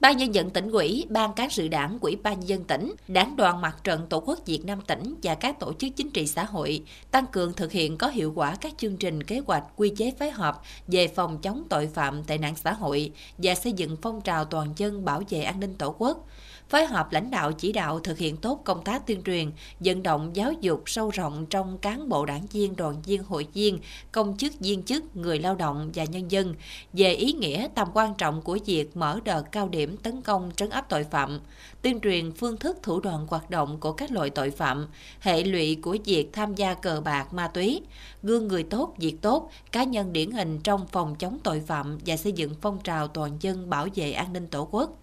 Ban 0.00 0.16
nhân 0.16 0.34
dân 0.34 0.50
tỉnh 0.50 0.70
ủy, 0.70 1.06
ban 1.10 1.32
cán 1.32 1.50
sự 1.50 1.68
đảng, 1.68 1.98
quỹ 1.98 2.16
ban 2.16 2.40
nhân 2.40 2.48
dân 2.48 2.64
tỉnh, 2.64 2.94
đảng 3.08 3.36
đoàn 3.36 3.60
mặt 3.60 3.76
trận 3.84 4.06
tổ 4.10 4.20
quốc 4.20 4.38
Việt 4.46 4.64
Nam 4.64 4.80
tỉnh 4.80 5.14
và 5.22 5.34
các 5.34 5.60
tổ 5.60 5.72
chức 5.72 5.96
chính 5.96 6.10
trị 6.10 6.26
xã 6.26 6.44
hội 6.44 6.82
tăng 7.10 7.26
cường 7.26 7.52
thực 7.52 7.72
hiện 7.72 7.98
có 7.98 8.08
hiệu 8.08 8.32
quả 8.34 8.56
các 8.60 8.72
chương 8.78 8.96
trình 8.96 9.22
kế 9.22 9.40
hoạch 9.46 9.64
quy 9.76 9.92
chế 9.96 10.12
phối 10.18 10.30
hợp 10.30 10.60
về 10.86 11.08
phòng 11.08 11.38
chống 11.38 11.62
tội 11.70 11.86
phạm 11.86 12.24
tệ 12.24 12.38
nạn 12.38 12.54
xã 12.56 12.72
hội 12.72 13.12
và 13.38 13.54
xây 13.54 13.72
dựng 13.72 13.96
phong 14.02 14.20
trào 14.20 14.44
toàn 14.44 14.72
dân 14.76 15.04
bảo 15.04 15.22
vệ 15.28 15.42
an 15.42 15.60
ninh 15.60 15.74
tổ 15.74 15.94
quốc 15.98 16.26
phối 16.68 16.86
hợp 16.86 17.12
lãnh 17.12 17.30
đạo 17.30 17.52
chỉ 17.52 17.72
đạo 17.72 18.00
thực 18.00 18.18
hiện 18.18 18.36
tốt 18.36 18.60
công 18.64 18.84
tác 18.84 19.06
tuyên 19.06 19.22
truyền, 19.22 19.50
vận 19.80 20.02
động 20.02 20.30
giáo 20.36 20.52
dục 20.52 20.82
sâu 20.86 21.10
rộng 21.10 21.46
trong 21.50 21.78
cán 21.78 22.08
bộ 22.08 22.26
đảng 22.26 22.46
viên, 22.46 22.76
đoàn 22.76 23.02
viên, 23.02 23.22
hội 23.22 23.46
viên, 23.54 23.78
công 24.12 24.36
chức, 24.36 24.60
viên 24.60 24.82
chức, 24.82 25.16
người 25.16 25.38
lao 25.38 25.54
động 25.54 25.90
và 25.94 26.04
nhân 26.04 26.30
dân 26.30 26.54
về 26.92 27.12
ý 27.12 27.32
nghĩa 27.32 27.68
tầm 27.74 27.88
quan 27.94 28.14
trọng 28.14 28.42
của 28.42 28.58
việc 28.66 28.96
mở 28.96 29.20
đợt 29.24 29.42
cao 29.52 29.68
điểm 29.68 29.96
tấn 29.96 30.22
công 30.22 30.50
trấn 30.56 30.70
áp 30.70 30.88
tội 30.88 31.04
phạm, 31.04 31.40
tuyên 31.82 32.00
truyền 32.00 32.32
phương 32.32 32.56
thức 32.56 32.78
thủ 32.82 33.00
đoạn 33.00 33.26
hoạt 33.28 33.50
động 33.50 33.80
của 33.80 33.92
các 33.92 34.10
loại 34.10 34.30
tội 34.30 34.50
phạm, 34.50 34.86
hệ 35.20 35.44
lụy 35.44 35.78
của 35.82 35.96
việc 36.04 36.32
tham 36.32 36.54
gia 36.54 36.74
cờ 36.74 37.00
bạc 37.04 37.34
ma 37.34 37.48
túy, 37.48 37.80
gương 38.22 38.48
người 38.48 38.62
tốt, 38.62 38.94
việc 38.98 39.22
tốt, 39.22 39.50
cá 39.72 39.84
nhân 39.84 40.12
điển 40.12 40.30
hình 40.30 40.60
trong 40.60 40.86
phòng 40.86 41.16
chống 41.18 41.38
tội 41.44 41.60
phạm 41.60 41.98
và 42.06 42.16
xây 42.16 42.32
dựng 42.32 42.54
phong 42.60 42.78
trào 42.84 43.08
toàn 43.08 43.36
dân 43.40 43.70
bảo 43.70 43.86
vệ 43.94 44.12
an 44.12 44.32
ninh 44.32 44.46
tổ 44.46 44.68
quốc. 44.70 44.98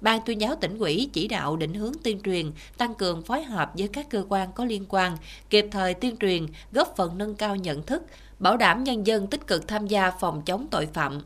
Ban 0.00 0.20
tuyên 0.26 0.40
giáo 0.40 0.56
tỉnh 0.60 0.78
ủy 0.78 1.10
chỉ 1.12 1.28
đạo 1.28 1.56
định 1.56 1.74
hướng 1.74 1.92
tuyên 2.02 2.20
truyền, 2.20 2.50
tăng 2.78 2.94
cường 2.94 3.22
phối 3.22 3.42
hợp 3.42 3.72
với 3.78 3.88
các 3.88 4.10
cơ 4.10 4.24
quan 4.28 4.52
có 4.52 4.64
liên 4.64 4.84
quan, 4.88 5.16
kịp 5.50 5.66
thời 5.70 5.94
tuyên 5.94 6.16
truyền, 6.16 6.46
góp 6.72 6.94
phần 6.96 7.18
nâng 7.18 7.34
cao 7.34 7.56
nhận 7.56 7.82
thức, 7.82 8.02
bảo 8.38 8.56
đảm 8.56 8.84
nhân 8.84 9.06
dân 9.06 9.26
tích 9.26 9.46
cực 9.46 9.68
tham 9.68 9.86
gia 9.86 10.10
phòng 10.10 10.42
chống 10.42 10.66
tội 10.70 10.88
phạm. 10.94 11.20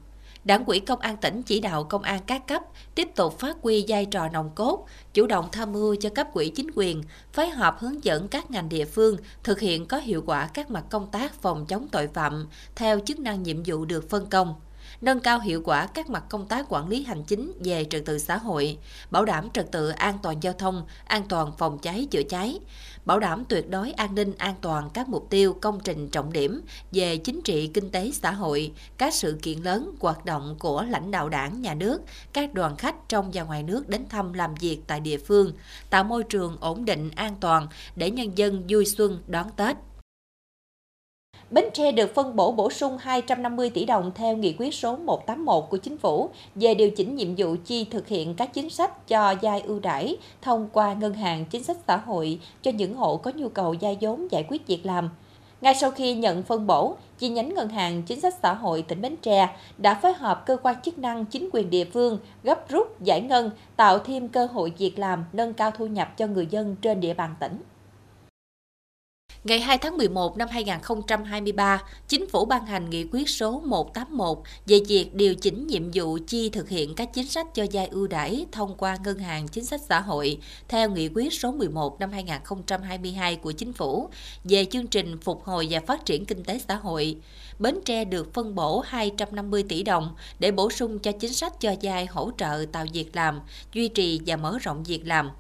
Đảng 0.44 0.64
ủy 0.64 0.80
Công 0.80 1.00
an 1.00 1.16
tỉnh 1.16 1.42
chỉ 1.42 1.60
đạo 1.60 1.84
công 1.84 2.02
an 2.02 2.20
các 2.26 2.46
cấp 2.46 2.62
tiếp 2.94 3.08
tục 3.16 3.38
phát 3.38 3.56
huy 3.62 3.84
vai 3.88 4.06
trò 4.06 4.28
nòng 4.28 4.50
cốt, 4.54 4.86
chủ 5.14 5.26
động 5.26 5.48
tham 5.52 5.72
mưu 5.72 5.96
cho 5.96 6.08
cấp 6.08 6.26
quỹ 6.32 6.48
chính 6.48 6.70
quyền, 6.74 7.02
phối 7.32 7.48
hợp 7.48 7.76
hướng 7.78 8.04
dẫn 8.04 8.28
các 8.28 8.50
ngành 8.50 8.68
địa 8.68 8.84
phương 8.84 9.16
thực 9.44 9.60
hiện 9.60 9.86
có 9.86 9.96
hiệu 9.96 10.22
quả 10.26 10.50
các 10.54 10.70
mặt 10.70 10.84
công 10.90 11.10
tác 11.10 11.34
phòng 11.34 11.66
chống 11.66 11.88
tội 11.88 12.08
phạm 12.14 12.46
theo 12.76 13.00
chức 13.06 13.18
năng 13.18 13.42
nhiệm 13.42 13.62
vụ 13.66 13.84
được 13.84 14.10
phân 14.10 14.26
công 14.26 14.54
nâng 15.02 15.20
cao 15.20 15.40
hiệu 15.40 15.62
quả 15.64 15.86
các 15.86 16.10
mặt 16.10 16.24
công 16.28 16.46
tác 16.46 16.66
quản 16.68 16.88
lý 16.88 17.04
hành 17.04 17.24
chính 17.24 17.52
về 17.64 17.86
trật 17.90 18.04
tự 18.04 18.18
xã 18.18 18.36
hội, 18.36 18.78
bảo 19.10 19.24
đảm 19.24 19.50
trật 19.50 19.72
tự 19.72 19.88
an 19.88 20.18
toàn 20.22 20.42
giao 20.42 20.52
thông, 20.52 20.86
an 21.04 21.22
toàn 21.28 21.52
phòng 21.58 21.78
cháy 21.78 22.06
chữa 22.10 22.22
cháy, 22.22 22.60
bảo 23.04 23.20
đảm 23.20 23.44
tuyệt 23.44 23.70
đối 23.70 23.92
an 23.92 24.14
ninh 24.14 24.32
an 24.38 24.54
toàn 24.60 24.90
các 24.94 25.08
mục 25.08 25.26
tiêu 25.30 25.56
công 25.60 25.80
trình 25.80 26.08
trọng 26.08 26.32
điểm 26.32 26.60
về 26.92 27.16
chính 27.16 27.40
trị 27.42 27.66
kinh 27.66 27.90
tế 27.90 28.10
xã 28.10 28.30
hội, 28.30 28.72
các 28.98 29.14
sự 29.14 29.38
kiện 29.42 29.58
lớn, 29.58 29.94
hoạt 30.00 30.24
động 30.24 30.56
của 30.58 30.82
lãnh 30.88 31.10
đạo 31.10 31.28
đảng, 31.28 31.62
nhà 31.62 31.74
nước, 31.74 32.00
các 32.32 32.54
đoàn 32.54 32.76
khách 32.76 33.08
trong 33.08 33.30
và 33.32 33.42
ngoài 33.42 33.62
nước 33.62 33.88
đến 33.88 34.08
thăm 34.08 34.32
làm 34.32 34.54
việc 34.54 34.80
tại 34.86 35.00
địa 35.00 35.18
phương, 35.18 35.52
tạo 35.90 36.04
môi 36.04 36.24
trường 36.24 36.56
ổn 36.60 36.84
định 36.84 37.10
an 37.14 37.34
toàn 37.40 37.66
để 37.96 38.10
nhân 38.10 38.38
dân 38.38 38.64
vui 38.68 38.86
xuân 38.86 39.22
đón 39.26 39.46
Tết. 39.56 39.76
Bến 41.52 41.64
Tre 41.72 41.92
được 41.92 42.14
phân 42.14 42.36
bổ 42.36 42.52
bổ 42.52 42.70
sung 42.70 42.98
250 42.98 43.70
tỷ 43.70 43.84
đồng 43.84 44.12
theo 44.14 44.36
nghị 44.36 44.54
quyết 44.58 44.74
số 44.74 44.96
181 44.96 45.64
của 45.70 45.76
Chính 45.76 45.98
phủ 45.98 46.30
về 46.54 46.74
điều 46.74 46.90
chỉnh 46.90 47.16
nhiệm 47.16 47.34
vụ 47.36 47.56
chi 47.64 47.84
thực 47.84 48.08
hiện 48.08 48.34
các 48.34 48.54
chính 48.54 48.70
sách 48.70 49.08
cho 49.08 49.34
giai 49.40 49.60
ưu 49.60 49.80
đãi 49.80 50.16
thông 50.42 50.68
qua 50.72 50.92
ngân 50.92 51.14
hàng 51.14 51.44
chính 51.44 51.64
sách 51.64 51.76
xã 51.88 51.96
hội 51.96 52.40
cho 52.62 52.70
những 52.70 52.94
hộ 52.94 53.16
có 53.16 53.32
nhu 53.34 53.48
cầu 53.48 53.74
gia 53.74 53.90
vốn 54.00 54.28
giải 54.30 54.44
quyết 54.48 54.66
việc 54.66 54.86
làm. 54.86 55.10
Ngay 55.60 55.74
sau 55.74 55.90
khi 55.90 56.14
nhận 56.14 56.42
phân 56.42 56.66
bổ, 56.66 56.96
chi 57.18 57.28
nhánh 57.28 57.54
Ngân 57.54 57.68
hàng 57.68 58.02
Chính 58.02 58.20
sách 58.20 58.34
Xã 58.42 58.54
hội 58.54 58.82
tỉnh 58.82 59.00
Bến 59.00 59.16
Tre 59.22 59.48
đã 59.78 59.94
phối 59.94 60.12
hợp 60.12 60.46
cơ 60.46 60.56
quan 60.62 60.76
chức 60.82 60.98
năng 60.98 61.24
chính 61.24 61.48
quyền 61.52 61.70
địa 61.70 61.84
phương 61.84 62.18
gấp 62.42 62.68
rút 62.68 63.00
giải 63.00 63.20
ngân, 63.20 63.50
tạo 63.76 63.98
thêm 63.98 64.28
cơ 64.28 64.46
hội 64.46 64.72
việc 64.78 64.98
làm, 64.98 65.24
nâng 65.32 65.54
cao 65.54 65.70
thu 65.70 65.86
nhập 65.86 66.16
cho 66.16 66.26
người 66.26 66.46
dân 66.46 66.76
trên 66.82 67.00
địa 67.00 67.14
bàn 67.14 67.34
tỉnh. 67.40 67.58
Ngày 69.44 69.60
2 69.60 69.78
tháng 69.78 69.96
11 69.96 70.36
năm 70.36 70.48
2023, 70.50 71.82
Chính 72.08 72.28
phủ 72.28 72.44
ban 72.44 72.66
hành 72.66 72.90
nghị 72.90 73.04
quyết 73.12 73.28
số 73.28 73.60
181 73.60 74.38
về 74.66 74.80
việc 74.88 75.14
điều 75.14 75.34
chỉnh 75.34 75.66
nhiệm 75.66 75.90
vụ 75.94 76.18
chi 76.26 76.50
thực 76.50 76.68
hiện 76.68 76.94
các 76.94 77.08
chính 77.14 77.26
sách 77.26 77.54
cho 77.54 77.66
vay 77.72 77.86
ưu 77.86 78.06
đãi 78.06 78.46
thông 78.52 78.76
qua 78.76 78.96
Ngân 79.04 79.18
hàng 79.18 79.48
Chính 79.48 79.64
sách 79.64 79.80
Xã 79.88 80.00
hội 80.00 80.38
theo 80.68 80.90
nghị 80.90 81.08
quyết 81.14 81.32
số 81.32 81.52
11 81.52 82.00
năm 82.00 82.12
2022 82.12 83.36
của 83.36 83.52
Chính 83.52 83.72
phủ 83.72 84.08
về 84.44 84.64
chương 84.64 84.86
trình 84.86 85.18
phục 85.18 85.44
hồi 85.44 85.68
và 85.70 85.80
phát 85.86 86.04
triển 86.04 86.24
kinh 86.24 86.44
tế 86.44 86.60
xã 86.68 86.74
hội. 86.74 87.16
Bến 87.58 87.78
Tre 87.84 88.04
được 88.04 88.34
phân 88.34 88.54
bổ 88.54 88.80
250 88.80 89.64
tỷ 89.68 89.82
đồng 89.82 90.14
để 90.38 90.50
bổ 90.50 90.70
sung 90.70 90.98
cho 90.98 91.12
chính 91.12 91.32
sách 91.32 91.60
cho 91.60 91.74
vay 91.82 92.06
hỗ 92.06 92.30
trợ 92.38 92.64
tạo 92.72 92.86
việc 92.92 93.16
làm, 93.16 93.40
duy 93.72 93.88
trì 93.88 94.20
và 94.26 94.36
mở 94.36 94.58
rộng 94.62 94.84
việc 94.84 95.06
làm 95.06 95.30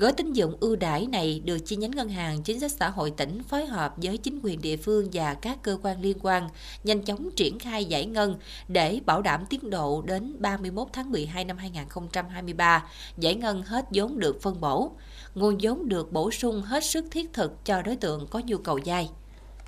Gói 0.00 0.12
tín 0.12 0.32
dụng 0.32 0.56
ưu 0.60 0.76
đãi 0.76 1.06
này 1.06 1.42
được 1.44 1.58
chi 1.58 1.76
nhánh 1.76 1.90
ngân 1.90 2.08
hàng 2.08 2.42
chính 2.42 2.60
sách 2.60 2.70
xã 2.70 2.88
hội 2.88 3.10
tỉnh 3.10 3.42
phối 3.42 3.66
hợp 3.66 3.94
với 3.96 4.16
chính 4.16 4.40
quyền 4.42 4.60
địa 4.62 4.76
phương 4.76 5.08
và 5.12 5.34
các 5.34 5.58
cơ 5.62 5.78
quan 5.82 6.00
liên 6.00 6.16
quan 6.22 6.48
nhanh 6.84 7.02
chóng 7.02 7.30
triển 7.30 7.58
khai 7.58 7.84
giải 7.84 8.06
ngân 8.06 8.36
để 8.68 9.00
bảo 9.06 9.22
đảm 9.22 9.44
tiến 9.50 9.70
độ 9.70 10.02
đến 10.06 10.36
31 10.38 10.88
tháng 10.92 11.10
12 11.10 11.44
năm 11.44 11.56
2023, 11.56 12.84
giải 13.18 13.34
ngân 13.34 13.62
hết 13.62 13.84
vốn 13.90 14.18
được 14.18 14.42
phân 14.42 14.60
bổ. 14.60 14.90
Nguồn 15.34 15.58
vốn 15.62 15.88
được 15.88 16.12
bổ 16.12 16.30
sung 16.30 16.62
hết 16.62 16.84
sức 16.84 17.04
thiết 17.10 17.32
thực 17.32 17.64
cho 17.64 17.82
đối 17.82 17.96
tượng 17.96 18.26
có 18.30 18.40
nhu 18.44 18.58
cầu 18.58 18.78
vay. 18.84 19.10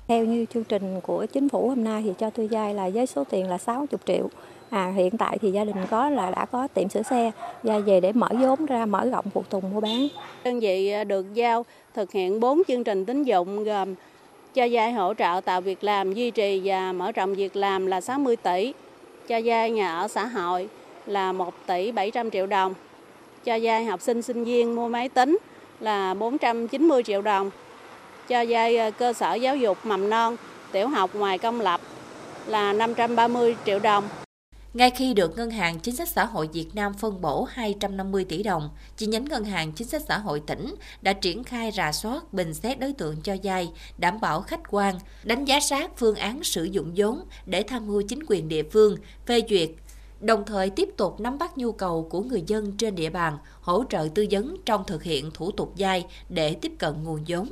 Theo 0.07 0.25
như 0.25 0.45
chương 0.53 0.63
trình 0.63 1.01
của 1.01 1.25
chính 1.25 1.49
phủ 1.49 1.69
hôm 1.69 1.83
nay 1.83 2.01
thì 2.05 2.13
cho 2.19 2.29
tôi 2.29 2.47
vay 2.47 2.73
là 2.73 2.89
với 2.89 3.05
số 3.05 3.23
tiền 3.29 3.47
là 3.47 3.57
60 3.57 3.87
triệu. 4.05 4.29
À, 4.71 4.91
hiện 4.95 5.17
tại 5.17 5.37
thì 5.41 5.51
gia 5.51 5.63
đình 5.63 5.75
có 5.89 6.09
là 6.09 6.31
đã 6.31 6.45
có 6.45 6.67
tiệm 6.67 6.89
sửa 6.89 7.01
xe 7.01 7.31
ra 7.63 7.79
về 7.79 7.99
để 7.99 8.11
mở 8.11 8.27
vốn 8.39 8.65
ra 8.65 8.85
mở 8.85 9.05
rộng 9.05 9.25
phụ 9.33 9.43
tùng 9.49 9.73
mua 9.73 9.79
bán. 9.79 10.07
Đơn 10.43 10.59
vị 10.59 10.89
à, 10.89 11.03
được 11.03 11.33
giao 11.33 11.65
thực 11.93 12.11
hiện 12.11 12.39
4 12.39 12.61
chương 12.67 12.83
trình 12.83 13.05
tín 13.05 13.23
dụng 13.23 13.63
gồm 13.63 13.95
cho 14.53 14.67
vay 14.71 14.91
hỗ 14.91 15.13
trợ 15.13 15.41
tạo 15.45 15.61
việc 15.61 15.83
làm, 15.83 16.13
duy 16.13 16.31
trì 16.31 16.61
và 16.63 16.93
mở 16.93 17.11
rộng 17.11 17.35
việc 17.35 17.55
làm 17.55 17.85
là 17.85 18.01
60 18.01 18.35
tỷ, 18.35 18.73
cho 19.27 19.41
vay 19.45 19.71
nhà 19.71 19.95
ở 19.95 20.07
xã 20.07 20.25
hội 20.25 20.69
là 21.05 21.31
1 21.31 21.53
tỷ 21.67 21.91
700 21.91 22.31
triệu 22.31 22.47
đồng, 22.47 22.73
cho 23.43 23.59
vay 23.61 23.85
học 23.85 24.01
sinh 24.01 24.21
sinh 24.21 24.43
viên 24.43 24.75
mua 24.75 24.87
máy 24.87 25.09
tính 25.09 25.37
là 25.79 26.13
490 26.13 27.03
triệu 27.03 27.21
đồng, 27.21 27.51
cho 28.27 28.45
vay 28.49 28.77
à, 28.77 28.89
cơ 28.89 29.13
sở 29.13 29.33
giáo 29.33 29.57
dục 29.57 29.77
mầm 29.83 30.09
non, 30.09 30.35
tiểu 30.71 30.87
học 30.87 31.09
ngoài 31.13 31.37
công 31.37 31.61
lập 31.61 31.81
là 32.45 32.73
530 32.73 33.55
triệu 33.65 33.79
đồng. 33.79 34.03
Ngay 34.73 34.91
khi 34.91 35.13
được 35.13 35.37
Ngân 35.37 35.49
hàng 35.49 35.79
Chính 35.79 35.95
sách 35.95 36.09
Xã 36.09 36.25
hội 36.25 36.49
Việt 36.53 36.67
Nam 36.73 36.93
phân 36.93 37.21
bổ 37.21 37.43
250 37.43 38.25
tỷ 38.29 38.43
đồng, 38.43 38.69
chi 38.97 39.05
nhánh 39.05 39.25
Ngân 39.25 39.43
hàng 39.43 39.71
Chính 39.71 39.87
sách 39.87 40.01
Xã 40.07 40.17
hội 40.17 40.41
tỉnh 40.47 40.75
đã 41.01 41.13
triển 41.13 41.43
khai 41.43 41.71
rà 41.71 41.91
soát, 41.91 42.33
bình 42.33 42.53
xét 42.53 42.79
đối 42.79 42.93
tượng 42.93 43.15
cho 43.23 43.35
vay, 43.43 43.69
đảm 43.97 44.19
bảo 44.21 44.41
khách 44.41 44.59
quan, 44.69 44.95
đánh 45.23 45.45
giá 45.45 45.59
sát 45.59 45.91
phương 45.97 46.15
án 46.15 46.43
sử 46.43 46.63
dụng 46.63 46.91
vốn 46.95 47.23
để 47.45 47.63
tham 47.63 47.87
mưu 47.87 48.01
chính 48.01 48.19
quyền 48.27 48.47
địa 48.49 48.63
phương, 48.63 48.97
phê 49.25 49.41
duyệt, 49.49 49.69
đồng 50.19 50.45
thời 50.45 50.69
tiếp 50.69 50.89
tục 50.97 51.19
nắm 51.19 51.37
bắt 51.37 51.57
nhu 51.57 51.71
cầu 51.71 52.07
của 52.09 52.21
người 52.21 52.43
dân 52.47 52.71
trên 52.77 52.95
địa 52.95 53.09
bàn, 53.09 53.37
hỗ 53.61 53.83
trợ 53.89 54.07
tư 54.15 54.25
vấn 54.31 54.57
trong 54.65 54.83
thực 54.87 55.03
hiện 55.03 55.31
thủ 55.33 55.51
tục 55.51 55.73
vay 55.77 56.05
để 56.29 56.55
tiếp 56.61 56.71
cận 56.79 57.03
nguồn 57.03 57.19
vốn. 57.27 57.49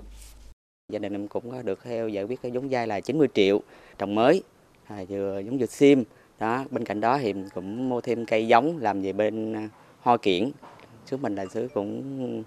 Gia 0.91 0.99
đình 0.99 1.13
em 1.13 1.27
cũng 1.27 1.51
có 1.51 1.61
được 1.61 1.79
theo 1.83 2.07
giải 2.07 2.23
quyết 2.23 2.41
cái 2.41 2.51
vốn 2.51 2.67
vay 2.69 2.87
là 2.87 2.99
90 2.99 3.27
triệu 3.33 3.61
trồng 3.97 4.15
mới, 4.15 4.43
à, 4.87 5.03
vừa 5.09 5.39
giống 5.39 5.57
như 5.57 5.65
sim, 5.65 6.03
đó, 6.39 6.63
bên 6.71 6.85
cạnh 6.85 7.01
đó 7.01 7.17
thì 7.21 7.33
cũng 7.55 7.89
mua 7.89 8.01
thêm 8.01 8.25
cây 8.25 8.47
giống 8.47 8.77
làm 8.77 9.01
về 9.01 9.13
bên 9.13 9.53
à, 9.53 9.69
hoa 10.01 10.17
kiển. 10.17 10.51
Xứ 11.05 11.17
mình 11.17 11.35
là 11.35 11.45
xứ 11.45 11.67
cũng 11.73 12.43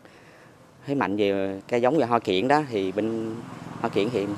thấy 0.87 0.95
mạnh 0.95 1.17
về 1.17 1.61
cây 1.69 1.81
giống 1.81 1.99
và 1.99 2.07
hoa 2.07 2.19
kiển 2.19 2.49
đó. 2.49 2.63
Thì 2.71 2.93
bên 2.93 3.35
hoa 3.81 3.91
kiển 3.91 4.09
hiện 4.09 4.29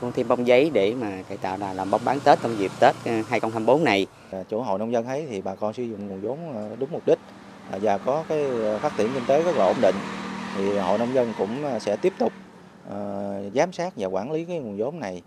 cũng 0.00 0.12
thêm 0.12 0.28
bông 0.28 0.46
giấy 0.46 0.70
để 0.74 0.94
mà 0.94 1.22
cải 1.28 1.36
tạo 1.36 1.58
là 1.58 1.72
làm 1.74 1.90
bông 1.90 2.00
bán 2.04 2.18
tết 2.24 2.38
trong 2.42 2.58
dịp 2.58 2.70
tết 2.80 2.94
à, 3.04 3.22
2024 3.28 3.84
này. 3.84 4.06
À, 4.30 4.42
Chủ 4.48 4.60
hội 4.60 4.78
nông 4.78 4.92
dân 4.92 5.04
thấy 5.04 5.26
thì 5.30 5.40
bà 5.40 5.54
con 5.54 5.72
sử 5.72 5.82
dụng 5.82 6.08
nguồn 6.08 6.20
vốn 6.20 6.38
đúng 6.78 6.88
mục 6.92 7.02
đích 7.06 7.18
và 7.80 7.98
có 7.98 8.24
cái 8.28 8.44
phát 8.80 8.92
triển 8.98 9.08
kinh 9.14 9.24
tế 9.26 9.42
rất 9.42 9.56
là 9.56 9.64
ổn 9.64 9.76
định. 9.82 9.94
Thì 10.56 10.78
hội 10.78 10.98
nông 10.98 11.14
dân 11.14 11.32
cũng 11.38 11.64
sẽ 11.80 11.96
tiếp 11.96 12.12
tục 12.18 12.32
giám 13.54 13.72
sát 13.72 13.92
và 13.96 14.06
quản 14.06 14.32
lý 14.32 14.44
cái 14.44 14.58
nguồn 14.58 14.76
vốn 14.78 15.00
này 15.00 15.22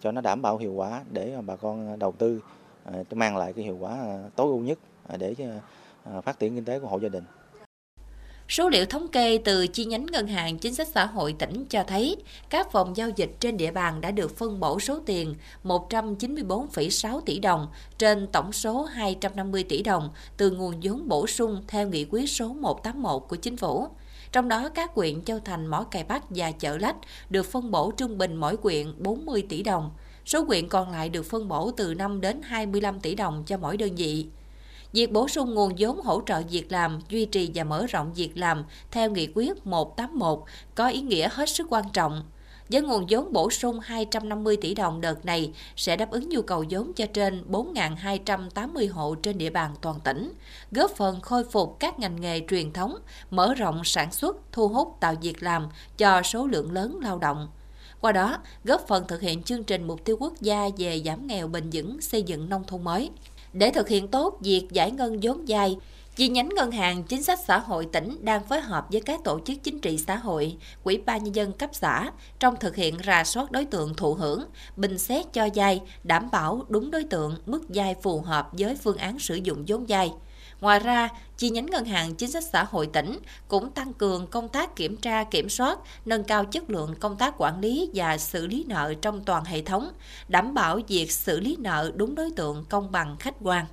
cho 0.00 0.12
nó 0.12 0.20
đảm 0.20 0.42
bảo 0.42 0.58
hiệu 0.58 0.72
quả 0.72 1.00
để 1.10 1.32
bà 1.46 1.56
con 1.56 1.98
đầu 1.98 2.12
tư. 2.12 2.40
Ờ, 2.92 3.04
mang 3.10 3.36
lại 3.36 3.52
cái 3.52 3.64
hiệu 3.64 3.76
quả 3.80 3.90
ờ, 3.90 4.30
tối 4.36 4.46
ưu 4.46 4.58
nhất 4.58 4.78
ờ, 5.06 5.16
để 5.16 5.34
phát 6.24 6.38
triển 6.38 6.54
kinh 6.54 6.64
tế 6.64 6.78
của 6.78 6.88
hộ 6.88 6.98
gia 6.98 7.08
đình. 7.08 7.24
Số 8.48 8.68
liệu 8.68 8.86
thống 8.86 9.08
kê 9.08 9.38
từ 9.44 9.66
chi 9.66 9.84
nhánh 9.84 10.06
Ngân 10.06 10.26
hàng 10.26 10.58
Chính 10.58 10.74
sách 10.74 10.88
Xã 10.88 11.06
hội 11.06 11.34
tỉnh 11.38 11.64
cho 11.70 11.84
thấy 11.84 12.16
các 12.50 12.72
phòng 12.72 12.96
giao 12.96 13.08
dịch 13.16 13.30
trên 13.40 13.56
địa 13.56 13.70
bàn 13.70 14.00
đã 14.00 14.10
được 14.10 14.36
phân 14.36 14.60
bổ 14.60 14.80
số 14.80 15.00
tiền 15.06 15.34
194,6 15.64 17.20
tỷ 17.20 17.38
đồng 17.38 17.68
trên 17.98 18.26
tổng 18.26 18.52
số 18.52 18.82
250 18.82 19.64
tỷ 19.68 19.82
đồng 19.82 20.10
từ 20.36 20.50
nguồn 20.50 20.80
vốn 20.82 21.08
bổ 21.08 21.26
sung 21.26 21.62
theo 21.68 21.88
nghị 21.88 22.06
quyết 22.10 22.30
số 22.30 22.48
181 22.48 23.22
của 23.28 23.36
Chính 23.36 23.56
phủ. 23.56 23.88
Trong 24.32 24.48
đó 24.48 24.68
các 24.68 24.94
quyện 24.94 25.22
Châu 25.22 25.38
Thành, 25.38 25.66
Mỏ 25.66 25.84
Cày 25.90 26.04
Bắc 26.04 26.22
và 26.30 26.52
Chợ 26.52 26.76
Lách 26.78 26.96
được 27.30 27.46
phân 27.46 27.70
bổ 27.70 27.90
trung 27.90 28.18
bình 28.18 28.36
mỗi 28.36 28.56
quyện 28.56 29.02
40 29.02 29.46
tỷ 29.48 29.62
đồng. 29.62 29.90
Số 30.26 30.44
quyện 30.44 30.68
còn 30.68 30.90
lại 30.90 31.08
được 31.08 31.22
phân 31.22 31.48
bổ 31.48 31.70
từ 31.70 31.94
5 31.94 32.20
đến 32.20 32.42
25 32.42 33.00
tỷ 33.00 33.14
đồng 33.14 33.44
cho 33.46 33.58
mỗi 33.58 33.76
đơn 33.76 33.94
vị. 33.96 34.26
Việc 34.92 35.12
bổ 35.12 35.28
sung 35.28 35.54
nguồn 35.54 35.72
vốn 35.78 36.00
hỗ 36.00 36.22
trợ 36.26 36.42
việc 36.50 36.72
làm, 36.72 36.98
duy 37.08 37.24
trì 37.26 37.50
và 37.54 37.64
mở 37.64 37.86
rộng 37.86 38.14
việc 38.14 38.30
làm 38.34 38.64
theo 38.90 39.10
nghị 39.10 39.28
quyết 39.34 39.66
181 39.66 40.42
có 40.74 40.88
ý 40.88 41.00
nghĩa 41.00 41.28
hết 41.32 41.48
sức 41.48 41.66
quan 41.70 41.84
trọng. 41.92 42.24
Với 42.68 42.82
nguồn 42.82 43.06
vốn 43.10 43.32
bổ 43.32 43.50
sung 43.50 43.80
250 43.80 44.56
tỷ 44.56 44.74
đồng 44.74 45.00
đợt 45.00 45.24
này 45.24 45.52
sẽ 45.76 45.96
đáp 45.96 46.10
ứng 46.10 46.28
nhu 46.28 46.42
cầu 46.42 46.64
vốn 46.70 46.92
cho 46.92 47.06
trên 47.06 47.44
4.280 47.50 48.92
hộ 48.92 49.14
trên 49.14 49.38
địa 49.38 49.50
bàn 49.50 49.74
toàn 49.80 50.00
tỉnh, 50.00 50.32
góp 50.70 50.90
phần 50.90 51.20
khôi 51.20 51.44
phục 51.44 51.76
các 51.80 51.98
ngành 51.98 52.20
nghề 52.20 52.40
truyền 52.48 52.72
thống, 52.72 52.96
mở 53.30 53.54
rộng 53.54 53.84
sản 53.84 54.12
xuất, 54.12 54.36
thu 54.52 54.68
hút 54.68 54.96
tạo 55.00 55.14
việc 55.22 55.42
làm 55.42 55.68
cho 55.98 56.22
số 56.22 56.46
lượng 56.46 56.72
lớn 56.72 56.98
lao 57.02 57.18
động. 57.18 57.48
Qua 58.00 58.12
đó, 58.12 58.38
góp 58.64 58.84
phần 58.88 59.06
thực 59.08 59.20
hiện 59.20 59.42
chương 59.42 59.64
trình 59.64 59.86
mục 59.86 60.04
tiêu 60.04 60.16
quốc 60.20 60.32
gia 60.40 60.68
về 60.78 61.02
giảm 61.04 61.26
nghèo 61.26 61.48
bền 61.48 61.70
vững 61.72 62.00
xây 62.00 62.22
dựng 62.22 62.48
nông 62.48 62.64
thôn 62.64 62.84
mới. 62.84 63.10
Để 63.52 63.70
thực 63.70 63.88
hiện 63.88 64.08
tốt 64.08 64.38
việc 64.40 64.66
giải 64.70 64.90
ngân 64.90 65.18
vốn 65.22 65.48
dài, 65.48 65.76
Chi 66.16 66.28
nhánh 66.28 66.48
Ngân 66.48 66.70
hàng 66.70 67.02
Chính 67.02 67.22
sách 67.22 67.38
Xã 67.46 67.58
hội 67.58 67.86
tỉnh 67.92 68.18
đang 68.24 68.44
phối 68.44 68.60
hợp 68.60 68.86
với 68.92 69.00
các 69.00 69.24
tổ 69.24 69.40
chức 69.44 69.58
chính 69.62 69.78
trị 69.78 69.98
xã 69.98 70.16
hội, 70.16 70.56
quỹ 70.82 70.96
ban 70.96 71.24
nhân 71.24 71.34
dân 71.34 71.52
cấp 71.52 71.70
xã 71.72 72.10
trong 72.38 72.56
thực 72.56 72.76
hiện 72.76 72.96
rà 73.06 73.24
soát 73.24 73.50
đối 73.50 73.64
tượng 73.64 73.94
thụ 73.94 74.14
hưởng, 74.14 74.44
bình 74.76 74.98
xét 74.98 75.32
cho 75.32 75.48
vay, 75.54 75.82
đảm 76.04 76.30
bảo 76.30 76.64
đúng 76.68 76.90
đối 76.90 77.04
tượng, 77.04 77.36
mức 77.46 77.62
vay 77.68 77.94
phù 78.02 78.20
hợp 78.20 78.48
với 78.52 78.74
phương 78.74 78.96
án 78.96 79.18
sử 79.18 79.34
dụng 79.34 79.64
vốn 79.66 79.84
vay. 79.88 80.12
Ngoài 80.60 80.78
ra, 80.78 81.08
chi 81.36 81.50
nhánh 81.50 81.66
Ngân 81.66 81.84
hàng 81.84 82.14
Chính 82.14 82.30
sách 82.30 82.44
Xã 82.44 82.64
hội 82.64 82.86
tỉnh 82.86 83.18
cũng 83.48 83.70
tăng 83.70 83.92
cường 83.92 84.26
công 84.26 84.48
tác 84.48 84.76
kiểm 84.76 84.96
tra, 84.96 85.24
kiểm 85.24 85.48
soát, 85.48 85.78
nâng 86.04 86.24
cao 86.24 86.44
chất 86.44 86.70
lượng 86.70 86.94
công 87.00 87.16
tác 87.16 87.34
quản 87.38 87.60
lý 87.60 87.90
và 87.94 88.18
xử 88.18 88.46
lý 88.46 88.64
nợ 88.68 88.94
trong 89.02 89.24
toàn 89.24 89.44
hệ 89.44 89.62
thống, 89.62 89.88
đảm 90.28 90.54
bảo 90.54 90.80
việc 90.88 91.12
xử 91.12 91.40
lý 91.40 91.56
nợ 91.58 91.92
đúng 91.94 92.14
đối 92.14 92.30
tượng 92.30 92.64
công 92.68 92.92
bằng 92.92 93.16
khách 93.18 93.34
quan. 93.40 93.66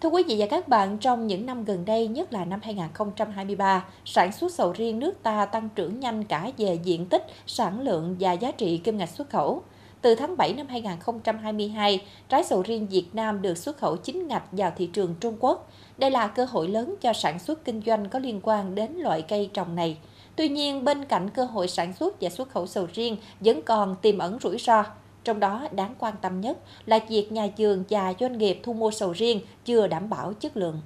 Thưa 0.00 0.08
quý 0.08 0.22
vị 0.28 0.36
và 0.38 0.46
các 0.50 0.68
bạn, 0.68 0.98
trong 0.98 1.26
những 1.26 1.46
năm 1.46 1.64
gần 1.64 1.84
đây, 1.84 2.08
nhất 2.08 2.32
là 2.32 2.44
năm 2.44 2.60
2023, 2.62 3.84
sản 4.04 4.32
xuất 4.32 4.52
sầu 4.52 4.72
riêng 4.72 4.98
nước 4.98 5.22
ta 5.22 5.46
tăng 5.46 5.68
trưởng 5.68 6.00
nhanh 6.00 6.24
cả 6.24 6.50
về 6.58 6.78
diện 6.84 7.06
tích, 7.06 7.26
sản 7.46 7.80
lượng 7.80 8.16
và 8.20 8.32
giá 8.32 8.52
trị 8.52 8.78
kim 8.78 8.98
ngạch 8.98 9.08
xuất 9.08 9.30
khẩu. 9.30 9.62
Từ 10.02 10.14
tháng 10.14 10.36
7 10.36 10.52
năm 10.52 10.66
2022, 10.68 12.02
trái 12.28 12.44
sầu 12.44 12.62
riêng 12.62 12.86
Việt 12.86 13.06
Nam 13.12 13.42
được 13.42 13.58
xuất 13.58 13.78
khẩu 13.78 13.96
chính 13.96 14.28
ngạch 14.28 14.44
vào 14.52 14.72
thị 14.76 14.86
trường 14.86 15.14
Trung 15.20 15.36
Quốc. 15.40 15.70
Đây 15.98 16.10
là 16.10 16.26
cơ 16.26 16.44
hội 16.44 16.68
lớn 16.68 16.94
cho 17.00 17.12
sản 17.12 17.38
xuất 17.38 17.64
kinh 17.64 17.82
doanh 17.86 18.08
có 18.08 18.18
liên 18.18 18.40
quan 18.42 18.74
đến 18.74 18.92
loại 18.92 19.22
cây 19.22 19.50
trồng 19.54 19.74
này. 19.74 19.98
Tuy 20.36 20.48
nhiên, 20.48 20.84
bên 20.84 21.04
cạnh 21.04 21.30
cơ 21.30 21.44
hội 21.44 21.68
sản 21.68 21.92
xuất 21.92 22.20
và 22.20 22.30
xuất 22.30 22.50
khẩu 22.50 22.66
sầu 22.66 22.86
riêng 22.92 23.16
vẫn 23.40 23.62
còn 23.62 23.96
tiềm 24.02 24.18
ẩn 24.18 24.38
rủi 24.42 24.58
ro. 24.58 24.84
Trong 25.24 25.40
đó 25.40 25.68
đáng 25.72 25.94
quan 25.98 26.14
tâm 26.22 26.40
nhất 26.40 26.58
là 26.86 26.98
việc 27.08 27.32
nhà 27.32 27.48
vườn 27.58 27.84
và 27.90 28.14
doanh 28.20 28.38
nghiệp 28.38 28.60
thu 28.62 28.72
mua 28.72 28.90
sầu 28.90 29.12
riêng 29.12 29.40
chưa 29.64 29.86
đảm 29.86 30.10
bảo 30.10 30.32
chất 30.32 30.56
lượng. 30.56 30.80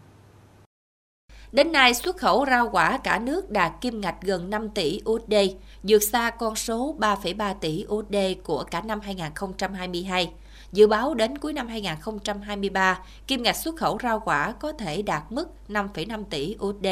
Đến 1.52 1.72
nay, 1.72 1.94
xuất 1.94 2.16
khẩu 2.16 2.46
rau 2.46 2.68
quả 2.72 2.98
cả 2.98 3.18
nước 3.18 3.50
đạt 3.50 3.72
kim 3.80 4.00
ngạch 4.00 4.22
gần 4.22 4.50
5 4.50 4.68
tỷ 4.68 5.00
USD, 5.10 5.34
vượt 5.88 6.02
xa 6.02 6.30
con 6.30 6.56
số 6.56 6.96
3,3 6.98 7.54
tỷ 7.54 7.84
USD 7.88 8.16
của 8.42 8.64
cả 8.70 8.80
năm 8.80 9.00
2022. 9.00 10.30
Dự 10.72 10.86
báo 10.86 11.14
đến 11.14 11.38
cuối 11.38 11.52
năm 11.52 11.68
2023, 11.68 12.98
kim 13.26 13.42
ngạch 13.42 13.56
xuất 13.56 13.76
khẩu 13.76 13.98
rau 14.02 14.20
quả 14.20 14.52
có 14.52 14.72
thể 14.72 15.02
đạt 15.02 15.22
mức 15.30 15.48
5,5 15.68 16.24
tỷ 16.30 16.56
USD. 16.64 16.86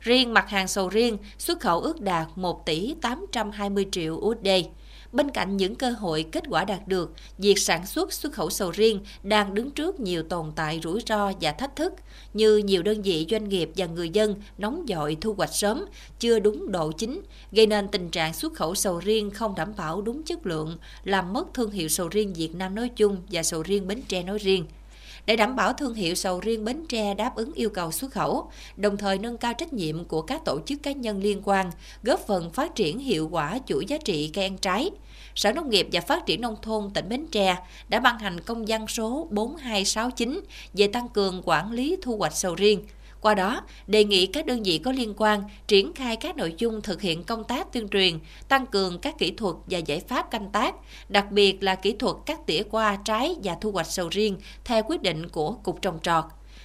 Riêng 0.00 0.34
mặt 0.34 0.50
hàng 0.50 0.68
sầu 0.68 0.88
riêng, 0.88 1.18
xuất 1.38 1.60
khẩu 1.60 1.80
ước 1.80 2.00
đạt 2.00 2.26
1 2.36 2.66
tỷ 2.66 2.94
820 3.00 3.86
triệu 3.92 4.14
USD. 4.14 4.48
Bên 5.14 5.30
cạnh 5.30 5.56
những 5.56 5.74
cơ 5.74 5.90
hội 5.90 6.26
kết 6.32 6.44
quả 6.48 6.64
đạt 6.64 6.88
được, 6.88 7.12
việc 7.38 7.58
sản 7.58 7.86
xuất 7.86 8.12
xuất 8.12 8.32
khẩu 8.32 8.50
sầu 8.50 8.70
riêng 8.70 9.00
đang 9.22 9.54
đứng 9.54 9.70
trước 9.70 10.00
nhiều 10.00 10.22
tồn 10.22 10.52
tại 10.56 10.80
rủi 10.82 11.00
ro 11.06 11.32
và 11.40 11.52
thách 11.52 11.76
thức 11.76 11.92
như 12.32 12.56
nhiều 12.56 12.82
đơn 12.82 13.02
vị 13.02 13.26
doanh 13.30 13.48
nghiệp 13.48 13.70
và 13.76 13.86
người 13.86 14.08
dân 14.08 14.34
nóng 14.58 14.84
dội 14.88 15.16
thu 15.20 15.34
hoạch 15.34 15.54
sớm, 15.54 15.84
chưa 16.18 16.38
đúng 16.38 16.72
độ 16.72 16.92
chính, 16.92 17.20
gây 17.52 17.66
nên 17.66 17.88
tình 17.88 18.10
trạng 18.10 18.34
xuất 18.34 18.54
khẩu 18.54 18.74
sầu 18.74 18.98
riêng 18.98 19.30
không 19.30 19.54
đảm 19.54 19.72
bảo 19.76 20.02
đúng 20.02 20.22
chất 20.22 20.46
lượng, 20.46 20.78
làm 21.04 21.32
mất 21.32 21.54
thương 21.54 21.70
hiệu 21.70 21.88
sầu 21.88 22.08
riêng 22.08 22.32
Việt 22.34 22.54
Nam 22.54 22.74
nói 22.74 22.88
chung 22.96 23.16
và 23.30 23.42
sầu 23.42 23.62
riêng 23.62 23.86
Bến 23.86 24.02
Tre 24.08 24.22
nói 24.22 24.38
riêng 24.38 24.66
để 25.26 25.36
đảm 25.36 25.56
bảo 25.56 25.72
thương 25.72 25.94
hiệu 25.94 26.14
sầu 26.14 26.40
riêng 26.40 26.64
Bến 26.64 26.84
Tre 26.88 27.14
đáp 27.14 27.36
ứng 27.36 27.52
yêu 27.52 27.70
cầu 27.70 27.92
xuất 27.92 28.12
khẩu, 28.12 28.50
đồng 28.76 28.96
thời 28.96 29.18
nâng 29.18 29.36
cao 29.36 29.54
trách 29.54 29.72
nhiệm 29.72 30.04
của 30.04 30.22
các 30.22 30.44
tổ 30.44 30.60
chức 30.66 30.82
cá 30.82 30.92
nhân 30.92 31.22
liên 31.22 31.42
quan, 31.44 31.70
góp 32.02 32.26
phần 32.26 32.50
phát 32.50 32.74
triển 32.74 32.98
hiệu 32.98 33.28
quả 33.32 33.58
chuỗi 33.66 33.86
giá 33.86 33.98
trị 34.04 34.30
cây 34.34 34.44
ăn 34.44 34.58
trái. 34.58 34.90
Sở 35.34 35.52
Nông 35.52 35.70
nghiệp 35.70 35.88
và 35.92 36.00
Phát 36.00 36.26
triển 36.26 36.40
Nông 36.40 36.56
thôn 36.62 36.90
tỉnh 36.90 37.08
Bến 37.08 37.26
Tre 37.30 37.56
đã 37.88 38.00
ban 38.00 38.18
hành 38.18 38.40
công 38.40 38.64
văn 38.68 38.86
số 38.88 39.28
4269 39.30 40.40
về 40.74 40.86
tăng 40.86 41.08
cường 41.08 41.42
quản 41.44 41.72
lý 41.72 41.96
thu 42.02 42.16
hoạch 42.16 42.36
sầu 42.36 42.54
riêng. 42.54 42.84
Qua 43.24 43.34
đó, 43.34 43.60
đề 43.86 44.04
nghị 44.04 44.26
các 44.26 44.46
đơn 44.46 44.62
vị 44.62 44.78
có 44.78 44.92
liên 44.92 45.14
quan 45.16 45.42
triển 45.66 45.92
khai 45.94 46.16
các 46.16 46.36
nội 46.36 46.54
dung 46.58 46.82
thực 46.82 47.00
hiện 47.00 47.24
công 47.24 47.44
tác 47.44 47.72
tuyên 47.72 47.88
truyền, 47.88 48.18
tăng 48.48 48.66
cường 48.66 48.98
các 48.98 49.18
kỹ 49.18 49.30
thuật 49.30 49.56
và 49.66 49.78
giải 49.78 50.00
pháp 50.00 50.30
canh 50.30 50.50
tác, 50.52 50.74
đặc 51.08 51.30
biệt 51.30 51.62
là 51.62 51.74
kỹ 51.74 51.92
thuật 51.98 52.16
cắt 52.26 52.46
tỉa 52.46 52.62
qua 52.70 52.98
trái 53.04 53.34
và 53.42 53.56
thu 53.60 53.72
hoạch 53.72 53.86
sầu 53.86 54.08
riêng 54.10 54.36
theo 54.64 54.82
quyết 54.86 55.02
định 55.02 55.28
của 55.28 55.52
Cục 55.52 55.82
Trồng 55.82 55.98
Trọt 56.02 56.24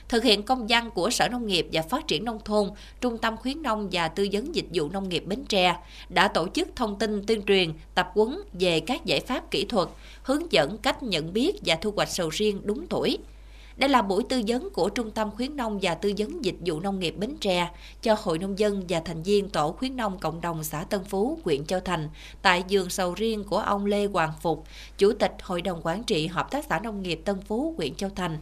thực 0.10 0.24
hiện 0.24 0.44
công 0.44 0.68
văn 0.70 0.90
của 0.92 1.10
Sở 1.10 1.28
Nông 1.28 1.48
nghiệp 1.48 1.68
và 1.72 1.82
Phát 1.82 2.08
triển 2.08 2.26
Nông 2.26 2.40
thôn, 2.46 2.70
Trung 3.02 3.18
tâm 3.18 3.38
khuyến 3.38 3.62
nông 3.62 3.90
và 3.92 4.08
tư 4.08 4.28
vấn 4.32 4.56
dịch 4.56 4.66
vụ 4.74 4.90
nông 4.90 5.10
nghiệp 5.10 5.24
Bến 5.26 5.46
Tre 5.50 5.76
đã 6.10 6.28
tổ 6.28 6.48
chức 6.54 6.68
thông 6.76 7.00
tin 7.00 7.26
tuyên 7.26 7.42
truyền, 7.46 7.74
tập 7.96 8.12
huấn 8.14 8.42
về 8.54 8.80
các 8.80 9.06
giải 9.06 9.20
pháp 9.20 9.52
kỹ 9.52 9.66
thuật, 9.66 9.88
hướng 10.24 10.52
dẫn 10.52 10.78
cách 10.78 11.04
nhận 11.04 11.34
biết 11.34 11.56
và 11.66 11.76
thu 11.76 11.92
hoạch 11.96 12.10
sầu 12.10 12.30
riêng 12.30 12.62
đúng 12.64 12.88
tuổi. 12.88 13.18
Đây 13.80 13.90
là 13.90 14.02
buổi 14.02 14.24
tư 14.30 14.42
vấn 14.48 14.70
của 14.70 14.90
Trung 14.90 15.12
tâm 15.12 15.32
khuyến 15.32 15.56
nông 15.56 15.80
và 15.82 15.96
tư 15.96 16.14
vấn 16.18 16.46
dịch 16.46 16.56
vụ 16.66 16.80
nông 16.80 17.00
nghiệp 17.00 17.16
Bến 17.18 17.36
Tre 17.40 17.70
cho 18.02 18.16
Hội 18.24 18.40
nông 18.40 18.60
dân 18.60 18.84
và 18.90 19.00
thành 19.00 19.24
viên 19.24 19.50
tổ 19.50 19.72
khuyến 19.72 19.96
nông 19.96 20.18
cộng 20.20 20.42
đồng 20.42 20.64
xã 20.64 20.84
Tân 20.90 21.04
Phú, 21.04 21.40
huyện 21.44 21.66
Châu 21.66 21.80
Thành 21.80 22.10
tại 22.42 22.64
vườn 22.70 22.90
sầu 22.90 23.14
riêng 23.14 23.44
của 23.44 23.58
ông 23.58 23.86
Lê 23.86 24.06
Hoàng 24.06 24.34
Phục, 24.42 24.64
Chủ 24.98 25.14
tịch 25.14 25.36
Hội 25.42 25.62
đồng 25.62 25.82
Quản 25.84 26.04
trị 26.04 26.28
Hợp 26.28 26.52
tác 26.52 26.66
xã 26.66 26.80
Nông 26.80 27.02
nghiệp 27.02 27.22
Tân 27.26 27.42
Phú, 27.42 27.74
huyện 27.78 27.96
Châu 27.96 28.10
Thành. 28.16 28.38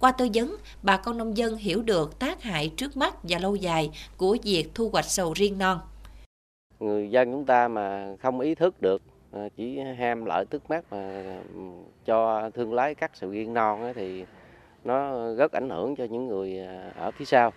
Qua 0.00 0.12
tư 0.12 0.28
vấn, 0.34 0.56
bà 0.82 0.96
con 0.96 1.18
nông 1.18 1.36
dân 1.36 1.56
hiểu 1.56 1.82
được 1.82 2.18
tác 2.18 2.42
hại 2.42 2.72
trước 2.76 2.96
mắt 2.96 3.14
và 3.22 3.38
lâu 3.38 3.56
dài 3.56 3.90
của 4.16 4.36
việc 4.42 4.74
thu 4.74 4.88
hoạch 4.92 5.04
sầu 5.04 5.32
riêng 5.32 5.58
non. 5.58 5.78
Người 6.80 7.10
dân 7.10 7.32
chúng 7.32 7.44
ta 7.44 7.68
mà 7.68 8.16
không 8.22 8.40
ý 8.40 8.54
thức 8.54 8.82
được 8.82 9.02
à, 9.32 9.48
chỉ 9.56 9.78
ham 9.98 10.24
lợi 10.24 10.44
tức 10.50 10.70
mắt 10.70 10.84
mà 10.90 11.22
ừ, 11.54 11.60
cho 12.06 12.50
thương 12.54 12.74
lái 12.74 12.94
cắt 12.94 13.10
sầu 13.14 13.30
riêng 13.30 13.54
non 13.54 13.92
thì 13.96 14.24
nó 14.86 15.34
rất 15.34 15.52
ảnh 15.52 15.70
hưởng 15.70 15.96
cho 15.96 16.04
những 16.04 16.26
người 16.26 16.58
à, 16.58 16.92
ở 16.96 17.10
phía 17.10 17.24
sau. 17.24 17.52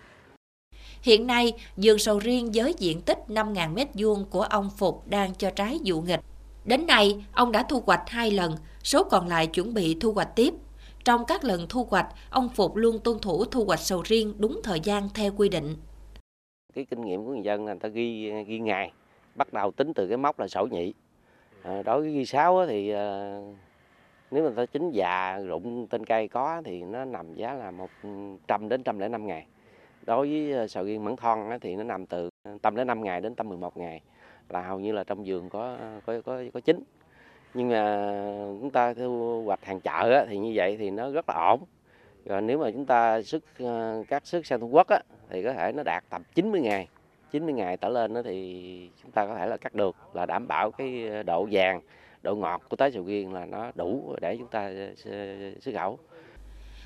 Hiện 1.02 1.28
nay, 1.28 1.54
vườn 1.78 1.98
sầu 1.98 2.20
riêng 2.20 2.52
với 2.54 2.74
diện 2.78 3.02
tích 3.02 3.18
5.000 3.28 3.74
m2 3.74 4.26
của 4.26 4.42
ông 4.42 4.70
Phục 4.78 5.08
đang 5.08 5.34
cho 5.34 5.50
trái 5.50 5.80
dụ 5.84 6.02
nghịch. 6.02 6.20
Đến 6.66 6.88
nay, 6.88 7.26
ông 7.34 7.52
đã 7.52 7.64
thu 7.64 7.84
hoạch 7.86 8.10
hai 8.10 8.32
lần, 8.32 8.56
số 8.84 9.04
còn 9.04 9.28
lại 9.28 9.48
chuẩn 9.48 9.74
bị 9.74 9.98
thu 10.02 10.12
hoạch 10.12 10.36
tiếp. 10.36 10.54
Trong 11.06 11.26
các 11.28 11.44
lần 11.44 11.66
thu 11.70 11.88
hoạch, 11.90 12.08
ông 12.30 12.50
Phục 12.50 12.76
luôn 12.76 13.00
tuân 13.04 13.20
thủ 13.20 13.46
thu 13.46 13.66
hoạch 13.66 13.80
sầu 13.80 14.02
riêng 14.06 14.34
đúng 14.38 14.62
thời 14.64 14.80
gian 14.80 15.10
theo 15.14 15.32
quy 15.38 15.50
định. 15.50 15.76
Cái 16.74 16.86
kinh 16.86 17.02
nghiệm 17.02 17.26
của 17.26 17.32
người 17.32 17.44
dân 17.44 17.66
là 17.66 17.74
người 17.74 17.80
ta 17.80 17.90
ghi 17.90 18.32
ghi 18.48 18.60
ngày, 18.60 18.92
bắt 19.36 19.54
đầu 19.54 19.72
tính 19.72 19.94
từ 19.94 20.08
cái 20.08 20.18
mốc 20.18 20.40
là 20.40 20.48
sổ 20.48 20.68
nhị. 20.72 20.94
À, 21.64 21.82
đối 21.86 22.02
với 22.02 22.12
ghi 22.12 22.26
sáu 22.26 22.66
thì 22.68 22.90
à, 22.90 23.40
nếu 24.32 24.44
mà 24.44 24.50
ta 24.56 24.66
chính 24.66 24.92
già 24.92 25.40
rụng 25.40 25.88
tên 25.88 26.06
cây 26.06 26.28
có 26.28 26.62
thì 26.66 26.84
nó 26.84 27.06
nằm 27.06 27.34
giá 27.34 27.54
là 27.54 27.72
100 27.72 28.70
đến 28.70 28.82
105 28.82 29.28
ngày. 29.28 29.46
Đối 30.06 30.30
với 30.30 30.52
ờ, 30.52 30.68
sầu 30.68 30.84
riêng 30.84 31.04
mẫn 31.04 31.16
thon 31.16 31.50
thì 31.62 31.76
nó 31.76 31.84
nằm 31.84 32.06
từ 32.06 32.30
tâm 32.62 32.76
đến 32.76 32.88
5 32.88 33.04
ngày 33.04 33.22
đến 33.22 33.36
tâm 33.36 33.50
11 33.50 33.78
ngày 33.78 34.02
là 34.50 34.62
hầu 34.62 34.80
như 34.80 34.92
là 34.92 35.04
trong 35.04 35.24
vườn 35.26 35.50
có 35.50 35.78
có 36.06 36.22
có 36.26 36.44
có 36.54 36.60
chín. 36.60 36.84
Nhưng 37.54 37.70
mà 37.70 38.12
chúng 38.62 38.72
ta 38.72 38.94
thu 38.94 39.44
hoạch 39.46 39.66
hàng 39.66 39.80
chợ 39.80 40.26
thì 40.30 40.38
như 40.38 40.52
vậy 40.56 40.78
thì 40.80 40.90
nó 40.90 41.12
rất 41.12 41.30
là 41.30 41.36
ổn. 41.36 41.60
Rồi 42.26 42.42
nếu 42.42 42.58
mà 42.58 42.72
chúng 42.72 42.86
ta 42.86 43.22
xuất 43.22 43.44
ờ, 43.60 44.04
các 44.08 44.26
xuất 44.26 44.46
sang 44.46 44.60
Trung 44.60 44.76
Quốc 44.76 44.88
á, 44.88 45.00
thì 45.30 45.44
có 45.44 45.54
thể 45.54 45.72
nó 45.72 45.84
đạt 45.84 46.04
tầm 46.10 46.24
90 46.36 46.62
ngày. 46.62 46.88
90 47.32 47.54
ngày 47.54 47.78
trở 47.78 47.90
lên 47.90 48.14
đó 48.14 48.22
thì 48.26 48.90
chúng 49.04 49.12
ta 49.12 49.26
có 49.26 49.36
thể 49.36 49.48
là 49.48 49.58
cắt 49.58 49.74
được 49.74 49.96
là 50.14 50.26
đảm 50.26 50.48
bảo 50.48 50.72
cái 50.72 51.08
ờ, 51.10 51.24
độ 51.24 51.48
vàng 51.52 51.82
độ 52.22 52.36
ngọt 52.36 52.62
của 52.70 52.76
trái 52.76 52.92
sầu 52.92 53.04
riêng 53.04 53.34
là 53.34 53.46
nó 53.46 53.72
đủ 53.76 54.16
để 54.22 54.36
chúng 54.40 54.48
ta 54.48 54.72
ờ, 55.06 55.52
xuất 55.62 55.72
khẩu 55.76 56.00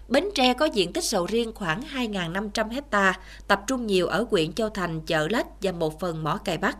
Bến 0.07 0.29
Tre 0.35 0.53
có 0.53 0.65
diện 0.65 0.93
tích 0.93 1.03
sầu 1.03 1.25
riêng 1.25 1.51
khoảng 1.55 1.81
2.500 1.81 2.69
hecta, 2.69 3.19
tập 3.47 3.61
trung 3.67 3.87
nhiều 3.87 4.07
ở 4.07 4.25
huyện 4.31 4.53
Châu 4.53 4.69
Thành, 4.69 5.01
chợ 5.01 5.27
Lách 5.31 5.47
và 5.61 5.71
một 5.71 5.99
phần 5.99 6.23
mỏ 6.23 6.39
cày 6.45 6.57
Bắc. 6.57 6.77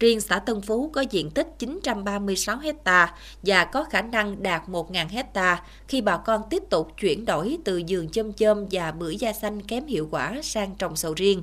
Riêng 0.00 0.20
xã 0.20 0.38
Tân 0.38 0.60
Phú 0.60 0.90
có 0.92 1.00
diện 1.00 1.30
tích 1.30 1.48
936 1.58 2.56
hecta 2.56 3.14
và 3.42 3.64
có 3.64 3.84
khả 3.84 4.02
năng 4.02 4.42
đạt 4.42 4.62
1.000 4.68 5.08
hecta 5.08 5.62
khi 5.88 6.00
bà 6.00 6.16
con 6.16 6.42
tiếp 6.50 6.62
tục 6.70 6.88
chuyển 7.00 7.24
đổi 7.24 7.58
từ 7.64 7.76
giường 7.76 8.08
chôm 8.08 8.32
chôm 8.32 8.66
và 8.70 8.92
bưởi 8.92 9.16
da 9.16 9.32
xanh 9.32 9.62
kém 9.62 9.86
hiệu 9.86 10.08
quả 10.10 10.40
sang 10.42 10.74
trồng 10.78 10.96
sầu 10.96 11.14
riêng. 11.16 11.42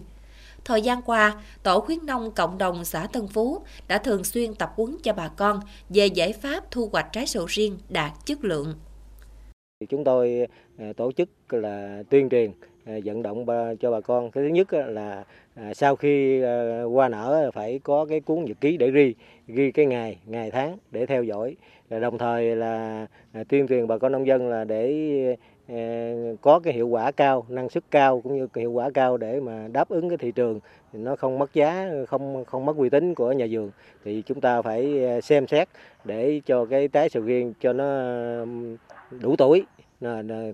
Thời 0.65 0.81
gian 0.81 1.01
qua, 1.01 1.35
Tổ 1.63 1.79
khuyến 1.79 2.05
nông 2.05 2.31
cộng 2.31 2.57
đồng 2.57 2.85
xã 2.85 3.07
Tân 3.13 3.27
Phú 3.27 3.57
đã 3.87 3.97
thường 3.97 4.23
xuyên 4.23 4.55
tập 4.55 4.69
huấn 4.75 4.97
cho 5.03 5.13
bà 5.13 5.27
con 5.27 5.59
về 5.89 6.05
giải 6.07 6.33
pháp 6.33 6.71
thu 6.71 6.89
hoạch 6.91 7.07
trái 7.13 7.25
sầu 7.25 7.45
riêng 7.45 7.77
đạt 7.89 8.11
chất 8.25 8.43
lượng. 8.43 8.73
Chúng 9.89 10.03
tôi 10.03 10.47
à, 10.77 10.93
tổ 10.97 11.11
chức 11.11 11.29
là 11.49 12.03
tuyên 12.09 12.29
truyền 12.29 12.51
à, 12.85 12.93
vận 13.05 13.23
động 13.23 13.45
cho 13.79 13.91
bà 13.91 14.01
con. 14.01 14.31
Thứ 14.31 14.41
nhất 14.41 14.73
là 14.73 15.23
à, 15.55 15.73
sau 15.73 15.95
khi 15.95 16.41
qua 16.91 17.09
nở 17.09 17.51
phải 17.53 17.79
có 17.79 18.05
cái 18.05 18.19
cuốn 18.19 18.45
nhật 18.45 18.61
ký 18.61 18.77
để 18.77 18.91
ghi 18.91 19.15
ghi 19.47 19.71
cái 19.71 19.85
ngày 19.85 20.19
ngày 20.25 20.51
tháng 20.51 20.77
để 20.91 21.05
theo 21.05 21.23
dõi 21.23 21.55
đồng 21.89 22.17
thời 22.17 22.55
là 22.55 23.07
tuyên 23.49 23.67
truyền 23.67 23.87
bà 23.87 23.97
con 23.97 24.11
nông 24.11 24.27
dân 24.27 24.49
là 24.49 24.63
để 24.63 25.35
Ờ, 25.69 25.75
có 26.41 26.59
cái 26.59 26.73
hiệu 26.73 26.87
quả 26.87 27.11
cao, 27.11 27.45
năng 27.49 27.69
suất 27.69 27.83
cao 27.91 28.21
cũng 28.21 28.37
như 28.37 28.47
hiệu 28.55 28.71
quả 28.71 28.89
cao 28.93 29.17
để 29.17 29.39
mà 29.39 29.67
đáp 29.71 29.89
ứng 29.89 30.09
cái 30.09 30.17
thị 30.17 30.31
trường 30.31 30.59
thì 30.93 30.99
nó 30.99 31.15
không 31.15 31.39
mất 31.39 31.53
giá, 31.53 31.89
không 32.07 32.45
không 32.45 32.65
mất 32.65 32.77
uy 32.77 32.89
tín 32.89 33.13
của 33.13 33.31
nhà 33.31 33.45
vườn 33.51 33.71
thì 34.03 34.23
chúng 34.25 34.41
ta 34.41 34.61
phải 34.61 35.05
ờ, 35.05 35.21
xem 35.21 35.47
xét 35.47 35.67
để 36.03 36.41
cho 36.45 36.65
cái 36.65 36.87
trái 36.87 37.09
sầu 37.09 37.23
riêng 37.23 37.53
cho 37.59 37.73
nó 37.73 37.85
đủ 39.11 39.35
tuổi 39.37 39.65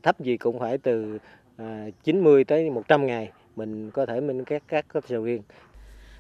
thấp 0.04 0.20
gì 0.20 0.38
cũng 0.38 0.60
phải 0.60 0.78
từ 0.78 1.18
à, 1.58 1.88
90 2.04 2.44
tới 2.44 2.70
100 2.70 3.06
ngày 3.06 3.32
mình 3.56 3.92
có 3.92 4.06
thể 4.06 4.22
mình 4.22 4.44
các 4.44 4.64
các 4.68 4.86
sầu 5.08 5.24
riêng. 5.24 5.42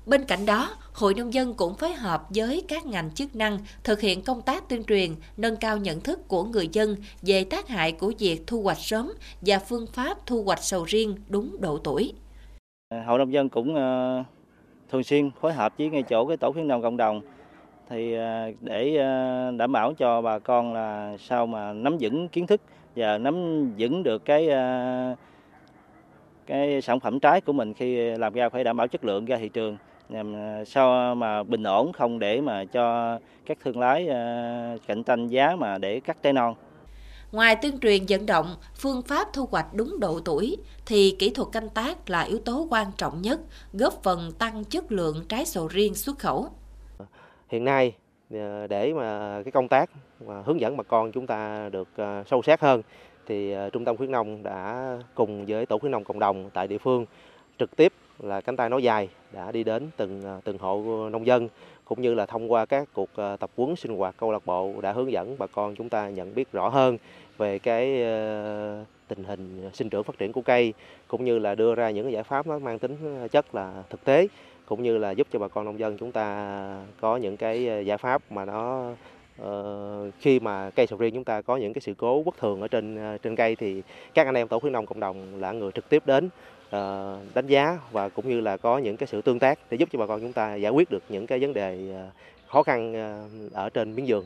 Bên 0.06 0.26
cạnh 0.26 0.46
đó, 0.46 0.70
Hội 0.94 1.14
Nông 1.14 1.34
dân 1.34 1.54
cũng 1.54 1.76
phối 1.76 1.94
hợp 1.94 2.22
với 2.30 2.64
các 2.68 2.86
ngành 2.86 3.12
chức 3.12 3.36
năng 3.36 3.60
thực 3.84 4.02
hiện 4.02 4.22
công 4.22 4.42
tác 4.42 4.70
tuyên 4.70 4.84
truyền, 4.84 5.10
nâng 5.38 5.56
cao 5.56 5.78
nhận 5.78 6.00
thức 6.00 6.28
của 6.28 6.44
người 6.44 6.70
dân 6.72 6.96
về 7.22 7.44
tác 7.44 7.68
hại 7.68 7.92
của 7.92 8.12
việc 8.20 8.42
thu 8.48 8.62
hoạch 8.62 8.78
sớm 8.78 9.12
và 9.42 9.60
phương 9.60 9.88
pháp 9.94 10.18
thu 10.26 10.44
hoạch 10.44 10.64
sầu 10.64 10.84
riêng 10.84 11.16
đúng 11.30 11.62
độ 11.62 11.78
tuổi. 11.78 12.14
À, 12.90 13.04
hội 13.08 13.20
Nông 13.20 13.34
dân 13.34 13.50
cũng 13.50 13.76
à, 13.76 14.24
thường 14.92 15.04
xuyên 15.04 15.32
phối 15.42 15.54
hợp 15.54 15.74
với 15.78 15.90
ngay 15.90 16.04
chỗ 16.04 16.26
cái 16.26 16.38
tổ 16.38 16.52
khuyến 16.52 16.68
nông 16.68 16.82
cộng 16.82 16.98
đồng 16.98 17.22
thì 17.90 18.14
à, 18.14 18.48
để 18.62 18.98
đảm 19.58 19.72
bảo 19.72 19.94
cho 19.94 20.22
bà 20.22 20.40
con 20.40 20.74
là 20.74 21.18
sao 21.20 21.48
mà 21.48 21.74
nắm 21.74 21.98
vững 22.00 22.28
kiến 22.28 22.48
thức 22.48 22.62
và 22.96 23.18
nắm 23.18 23.66
vững 23.78 24.04
được 24.04 24.26
cái 24.26 24.50
cái 26.46 26.82
sản 26.82 27.00
phẩm 27.00 27.20
trái 27.20 27.42
của 27.42 27.54
mình 27.54 27.74
khi 27.74 27.96
làm 27.96 28.34
ra 28.34 28.50
phải 28.50 28.64
đảm 28.64 28.78
bảo 28.78 28.88
chất 28.88 29.06
lượng 29.06 29.26
ra 29.26 29.38
thị 29.38 29.50
trường 29.50 29.78
nhằm 30.10 30.34
ờ, 30.34 30.66
sao 30.66 31.16
mà 31.16 31.44
bình 31.44 31.64
ổn 31.64 31.94
không 31.94 32.20
để 32.20 32.42
mà 32.42 32.66
cho 32.66 33.20
các 33.46 33.58
thương 33.64 33.80
lái 33.80 34.08
ờ, 34.08 34.78
cạnh 34.88 35.04
tranh 35.04 35.28
giá 35.28 35.56
mà 35.56 35.78
để 35.78 36.00
cắt 36.00 36.18
trái 36.24 36.34
non. 36.34 36.56
Ngoài 37.32 37.56
tuyên 37.56 37.80
truyền 37.80 38.06
vận 38.10 38.26
động 38.26 38.56
phương 38.76 39.02
pháp 39.02 39.28
thu 39.34 39.48
hoạch 39.52 39.74
đúng 39.74 40.00
độ 40.00 40.20
tuổi 40.26 40.58
thì 40.86 41.16
kỹ 41.20 41.30
thuật 41.30 41.48
canh 41.52 41.70
tác 41.70 42.10
là 42.10 42.22
yếu 42.22 42.40
tố 42.40 42.68
quan 42.70 42.88
trọng 42.98 43.22
nhất, 43.22 43.40
góp 43.74 43.94
phần 44.04 44.32
tăng 44.40 44.64
chất 44.64 44.92
lượng 44.92 45.26
trái 45.30 45.46
sầu 45.46 45.68
riêng 45.68 45.96
xuất 45.96 46.20
khẩu. 46.20 46.48
Hiện 47.50 47.66
nay 47.66 47.94
ờ, 48.32 48.68
để 48.68 48.94
mà 48.94 49.42
cái 49.46 49.52
công 49.52 49.68
tác 49.68 49.90
mà 50.26 50.42
hướng 50.46 50.60
dẫn 50.60 50.78
bà 50.78 50.84
con 50.84 51.12
chúng 51.12 51.28
ta 51.28 51.70
được 51.70 51.88
sâu 52.26 52.42
sát 52.42 52.62
hơn 52.62 52.82
thì 53.28 53.56
trung 53.74 53.86
tâm 53.86 53.98
khuyến 53.98 54.12
nông 54.12 54.44
đã 54.44 54.98
cùng 55.16 55.46
với 55.46 55.66
tổ 55.66 55.80
khuyến 55.80 55.92
nông 55.92 56.04
cộng 56.04 56.20
đồng 56.20 56.50
tại 56.54 56.68
địa 56.68 56.78
phương 56.78 57.06
trực 57.60 57.76
tiếp 57.76 57.94
là 58.20 58.42
cánh 58.42 58.56
tay 58.56 58.70
nối 58.70 58.84
dài 58.84 59.10
đã 59.32 59.52
đi 59.52 59.64
đến 59.64 59.90
từng 59.98 60.22
à, 60.26 60.42
từng 60.44 60.58
hộ 60.58 61.10
nông 61.12 61.26
dân 61.26 61.50
cũng 61.86 62.02
như 62.02 62.14
là 62.14 62.26
thông 62.26 62.52
qua 62.52 62.66
các 62.66 62.88
cuộc 62.94 63.10
à, 63.16 63.38
tập 63.38 63.50
huấn 63.58 63.76
sinh 63.76 63.98
hoạt 63.98 64.16
câu 64.18 64.32
lạc 64.32 64.46
bộ 64.46 64.74
đã 64.82 64.92
hướng 64.92 65.12
dẫn 65.12 65.36
bà 65.40 65.48
con 65.48 65.76
chúng 65.76 65.90
ta 65.90 66.10
nhận 66.10 66.36
biết 66.36 66.52
rõ 66.52 66.70
hơn 66.70 66.98
về 67.38 67.60
cái 67.60 68.04
à, 68.04 68.86
tình 69.08 69.24
hình 69.24 69.70
sinh 69.74 69.90
trưởng 69.90 70.04
phát 70.04 70.18
triển 70.18 70.32
của 70.32 70.42
cây 70.42 70.74
cũng 71.08 71.26
như 71.26 71.40
là 71.40 71.56
đưa 71.56 71.76
ra 71.76 71.90
những 71.90 72.12
giải 72.12 72.24
pháp 72.24 72.48
nó 72.48 72.60
mang 72.60 72.80
tính 72.80 73.28
chất 73.32 73.56
là 73.56 73.84
thực 73.90 74.04
tế 74.04 74.28
cũng 74.66 74.84
như 74.84 74.98
là 74.98 75.12
giúp 75.12 75.28
cho 75.32 75.40
bà 75.40 75.48
con 75.48 75.66
nông 75.66 75.80
dân 75.80 75.98
chúng 75.98 76.12
ta 76.12 76.86
có 77.02 77.18
những 77.18 77.38
cái 77.38 77.86
giải 77.86 77.98
pháp 77.98 78.32
mà 78.32 78.46
nó 78.46 78.92
Ờ, 79.38 80.12
khi 80.20 80.40
mà 80.40 80.70
cây 80.70 80.88
sầu 80.88 81.00
riêng 81.00 81.14
chúng 81.14 81.24
ta 81.24 81.42
có 81.42 81.58
những 81.58 81.74
cái 81.74 81.82
sự 81.82 81.94
cố 81.98 82.24
bất 82.26 82.38
thường 82.38 82.62
ở 82.62 82.68
trên 82.68 83.18
trên 83.24 83.36
cây 83.36 83.56
thì 83.56 83.82
các 84.14 84.26
anh 84.26 84.36
em 84.36 84.48
tổ 84.48 84.60
khuyến 84.60 84.74
nông 84.74 84.86
cộng 84.86 85.00
đồng 85.00 85.42
là 85.42 85.52
người 85.52 85.72
trực 85.72 85.90
tiếp 85.90 86.04
đến 86.06 86.30
Ờ, 86.70 87.18
đánh 87.34 87.48
giá 87.48 87.80
và 87.92 88.10
cũng 88.10 88.30
như 88.30 88.42
là 88.42 88.58
có 88.58 88.78
những 88.78 88.98
cái 88.98 89.08
sự 89.08 89.22
tương 89.22 89.40
tác 89.40 89.60
để 89.72 89.78
giúp 89.78 89.90
cho 89.92 90.00
bà 90.00 90.08
con 90.08 90.22
chúng 90.22 90.34
ta 90.34 90.56
giải 90.56 90.72
quyết 90.72 90.92
được 90.92 91.04
những 91.10 91.28
cái 91.28 91.40
vấn 91.40 91.54
đề 91.54 91.92
ờ, 91.94 92.10
khó 92.48 92.64
khăn 92.64 92.94
ờ, 92.94 93.30
ở 93.54 93.70
trên 93.70 93.96
miếng 93.96 94.08
giường. 94.08 94.26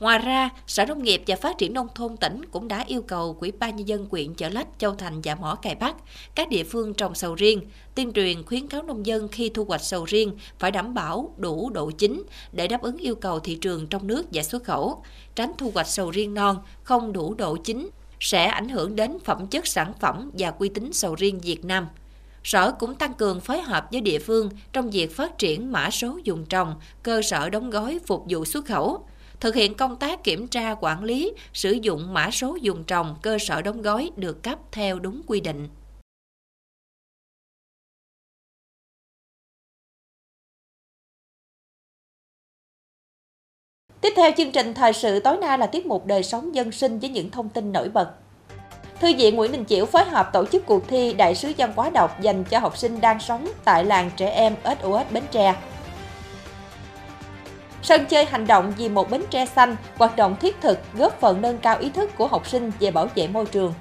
Ngoài 0.00 0.18
ra, 0.18 0.50
Sở 0.66 0.84
Nông 0.86 1.02
nghiệp 1.02 1.22
và 1.26 1.36
Phát 1.36 1.58
triển 1.58 1.74
Nông 1.74 1.88
thôn 1.94 2.16
tỉnh 2.16 2.44
cũng 2.50 2.68
đã 2.68 2.84
yêu 2.86 3.02
cầu 3.02 3.34
Quỹ 3.34 3.50
ban 3.58 3.76
Nhân 3.76 3.88
dân 3.88 4.06
quyện 4.06 4.34
Chợ 4.34 4.48
Lách, 4.48 4.68
Châu 4.78 4.94
Thành 4.94 5.20
và 5.24 5.34
Mỏ 5.34 5.54
Cày 5.62 5.74
Bắc, 5.74 5.96
các 6.34 6.48
địa 6.48 6.64
phương 6.64 6.94
trồng 6.94 7.14
sầu 7.14 7.34
riêng, 7.34 7.60
tuyên 7.94 8.12
truyền 8.12 8.42
khuyến 8.42 8.68
cáo 8.68 8.82
nông 8.82 9.06
dân 9.06 9.28
khi 9.28 9.50
thu 9.54 9.64
hoạch 9.64 9.80
sầu 9.80 10.04
riêng 10.04 10.32
phải 10.58 10.70
đảm 10.70 10.94
bảo 10.94 11.34
đủ 11.36 11.70
độ 11.70 11.90
chín 11.98 12.22
để 12.52 12.68
đáp 12.68 12.82
ứng 12.82 12.96
yêu 12.96 13.14
cầu 13.14 13.40
thị 13.40 13.58
trường 13.60 13.86
trong 13.86 14.06
nước 14.06 14.26
và 14.32 14.42
xuất 14.42 14.64
khẩu, 14.64 15.02
tránh 15.34 15.52
thu 15.58 15.70
hoạch 15.74 15.88
sầu 15.88 16.10
riêng 16.10 16.34
non 16.34 16.58
không 16.82 17.12
đủ 17.12 17.34
độ 17.34 17.56
chín 17.56 17.90
sẽ 18.20 18.46
ảnh 18.46 18.68
hưởng 18.68 18.96
đến 18.96 19.18
phẩm 19.24 19.46
chất 19.46 19.66
sản 19.66 19.92
phẩm 20.00 20.30
và 20.38 20.52
uy 20.58 20.68
tín 20.68 20.92
sầu 20.92 21.14
riêng 21.14 21.40
Việt 21.40 21.64
Nam. 21.64 21.86
Sở 22.44 22.72
cũng 22.72 22.94
tăng 22.94 23.14
cường 23.14 23.40
phối 23.40 23.60
hợp 23.60 23.86
với 23.92 24.00
địa 24.00 24.18
phương 24.18 24.50
trong 24.72 24.90
việc 24.90 25.16
phát 25.16 25.38
triển 25.38 25.72
mã 25.72 25.90
số 25.90 26.18
dùng 26.24 26.44
trồng, 26.44 26.74
cơ 27.02 27.22
sở 27.22 27.50
đóng 27.50 27.70
gói 27.70 27.98
phục 28.06 28.24
vụ 28.28 28.44
xuất 28.44 28.66
khẩu, 28.66 29.06
thực 29.40 29.54
hiện 29.54 29.74
công 29.74 29.96
tác 29.96 30.24
kiểm 30.24 30.48
tra 30.48 30.74
quản 30.80 31.04
lý, 31.04 31.32
sử 31.52 31.72
dụng 31.72 32.12
mã 32.14 32.30
số 32.30 32.58
dùng 32.60 32.84
trồng, 32.84 33.16
cơ 33.22 33.38
sở 33.38 33.62
đóng 33.62 33.82
gói 33.82 34.10
được 34.16 34.42
cấp 34.42 34.58
theo 34.72 34.98
đúng 34.98 35.22
quy 35.26 35.40
định. 35.40 35.68
Tiếp 44.04 44.12
theo 44.16 44.30
chương 44.36 44.52
trình 44.52 44.74
thời 44.74 44.92
sự 44.92 45.20
tối 45.20 45.36
nay 45.36 45.58
là 45.58 45.66
tiết 45.66 45.86
mục 45.86 46.06
đời 46.06 46.22
sống 46.22 46.54
dân 46.54 46.72
sinh 46.72 46.98
với 46.98 47.10
những 47.10 47.30
thông 47.30 47.48
tin 47.48 47.72
nổi 47.72 47.88
bật. 47.88 48.10
Thư 49.00 49.14
viện 49.16 49.36
Nguyễn 49.36 49.52
Đình 49.52 49.64
Chiểu 49.64 49.86
phối 49.86 50.04
hợp 50.04 50.30
tổ 50.32 50.44
chức 50.46 50.66
cuộc 50.66 50.88
thi 50.88 51.12
Đại 51.12 51.34
sứ 51.34 51.52
văn 51.58 51.72
hóa 51.76 51.90
đọc 51.90 52.20
dành 52.20 52.44
cho 52.44 52.58
học 52.58 52.76
sinh 52.76 53.00
đang 53.00 53.20
sống 53.20 53.48
tại 53.64 53.84
làng 53.84 54.10
trẻ 54.16 54.30
em 54.30 54.54
SOS 54.64 55.12
Bến 55.12 55.24
Tre. 55.30 55.54
Sân 57.82 58.06
chơi 58.06 58.24
hành 58.24 58.46
động 58.46 58.72
vì 58.76 58.88
một 58.88 59.10
bến 59.10 59.22
tre 59.30 59.46
xanh, 59.46 59.76
hoạt 59.96 60.16
động 60.16 60.36
thiết 60.40 60.60
thực 60.60 60.78
góp 60.94 61.20
phần 61.20 61.40
nâng 61.40 61.58
cao 61.58 61.78
ý 61.78 61.90
thức 61.90 62.10
của 62.18 62.26
học 62.26 62.46
sinh 62.46 62.72
về 62.80 62.90
bảo 62.90 63.08
vệ 63.14 63.28
môi 63.28 63.46
trường. 63.46 63.74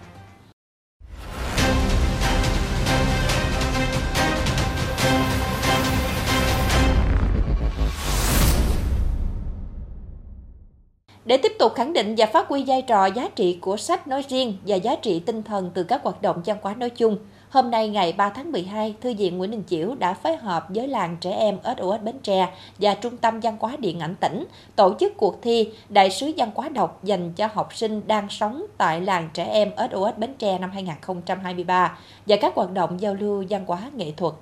Tục 11.64 11.76
khẳng 11.76 11.94
định 11.94 12.16
và 12.18 12.26
phát 12.26 12.48
huy 12.48 12.64
vai 12.68 12.82
trò 12.82 13.06
giá 13.06 13.30
trị 13.36 13.58
của 13.62 13.78
sách 13.78 14.08
nói 14.08 14.24
riêng 14.30 14.58
và 14.68 14.76
giá 14.76 14.96
trị 14.96 15.20
tinh 15.20 15.44
thần 15.44 15.72
từ 15.74 15.84
các 15.84 16.04
hoạt 16.04 16.22
động 16.22 16.42
văn 16.46 16.58
hóa 16.62 16.76
nói 16.76 16.90
chung, 16.90 17.18
hôm 17.50 17.72
nay 17.72 17.90
ngày 17.90 18.14
3 18.14 18.30
tháng 18.30 18.52
12, 18.52 18.96
Thư 19.02 19.14
viện 19.14 19.38
Nguyễn 19.38 19.52
Đình 19.52 19.64
Chiểu 19.68 19.96
đã 19.96 20.14
phối 20.14 20.36
hợp 20.36 20.66
với 20.70 20.88
làng 20.88 21.18
trẻ 21.22 21.32
em 21.32 21.58
SOS 21.64 22.02
Bến 22.02 22.20
Tre 22.24 22.50
và 22.80 22.94
Trung 22.94 23.18
tâm 23.18 23.40
Văn 23.40 23.58
hóa 23.60 23.76
Điện 23.80 24.00
ảnh 24.00 24.16
tỉnh 24.16 24.46
tổ 24.76 24.96
chức 25.00 25.18
cuộc 25.18 25.42
thi 25.42 25.70
Đại 25.90 26.12
sứ 26.12 26.32
văn 26.38 26.52
hóa 26.56 26.70
đọc 26.70 27.00
dành 27.04 27.34
cho 27.34 27.48
học 27.54 27.76
sinh 27.76 28.02
đang 28.08 28.30
sống 28.30 28.66
tại 28.78 29.02
làng 29.02 29.30
trẻ 29.34 29.44
em 29.44 29.72
SOS 29.92 30.18
Bến 30.18 30.34
Tre 30.40 30.58
năm 30.58 30.72
2023 30.72 31.98
và 32.26 32.36
các 32.42 32.56
hoạt 32.56 32.72
động 32.72 33.02
giao 33.02 33.14
lưu 33.14 33.46
văn 33.50 33.66
hóa 33.66 33.80
nghệ 33.96 34.12
thuật. 34.18 34.34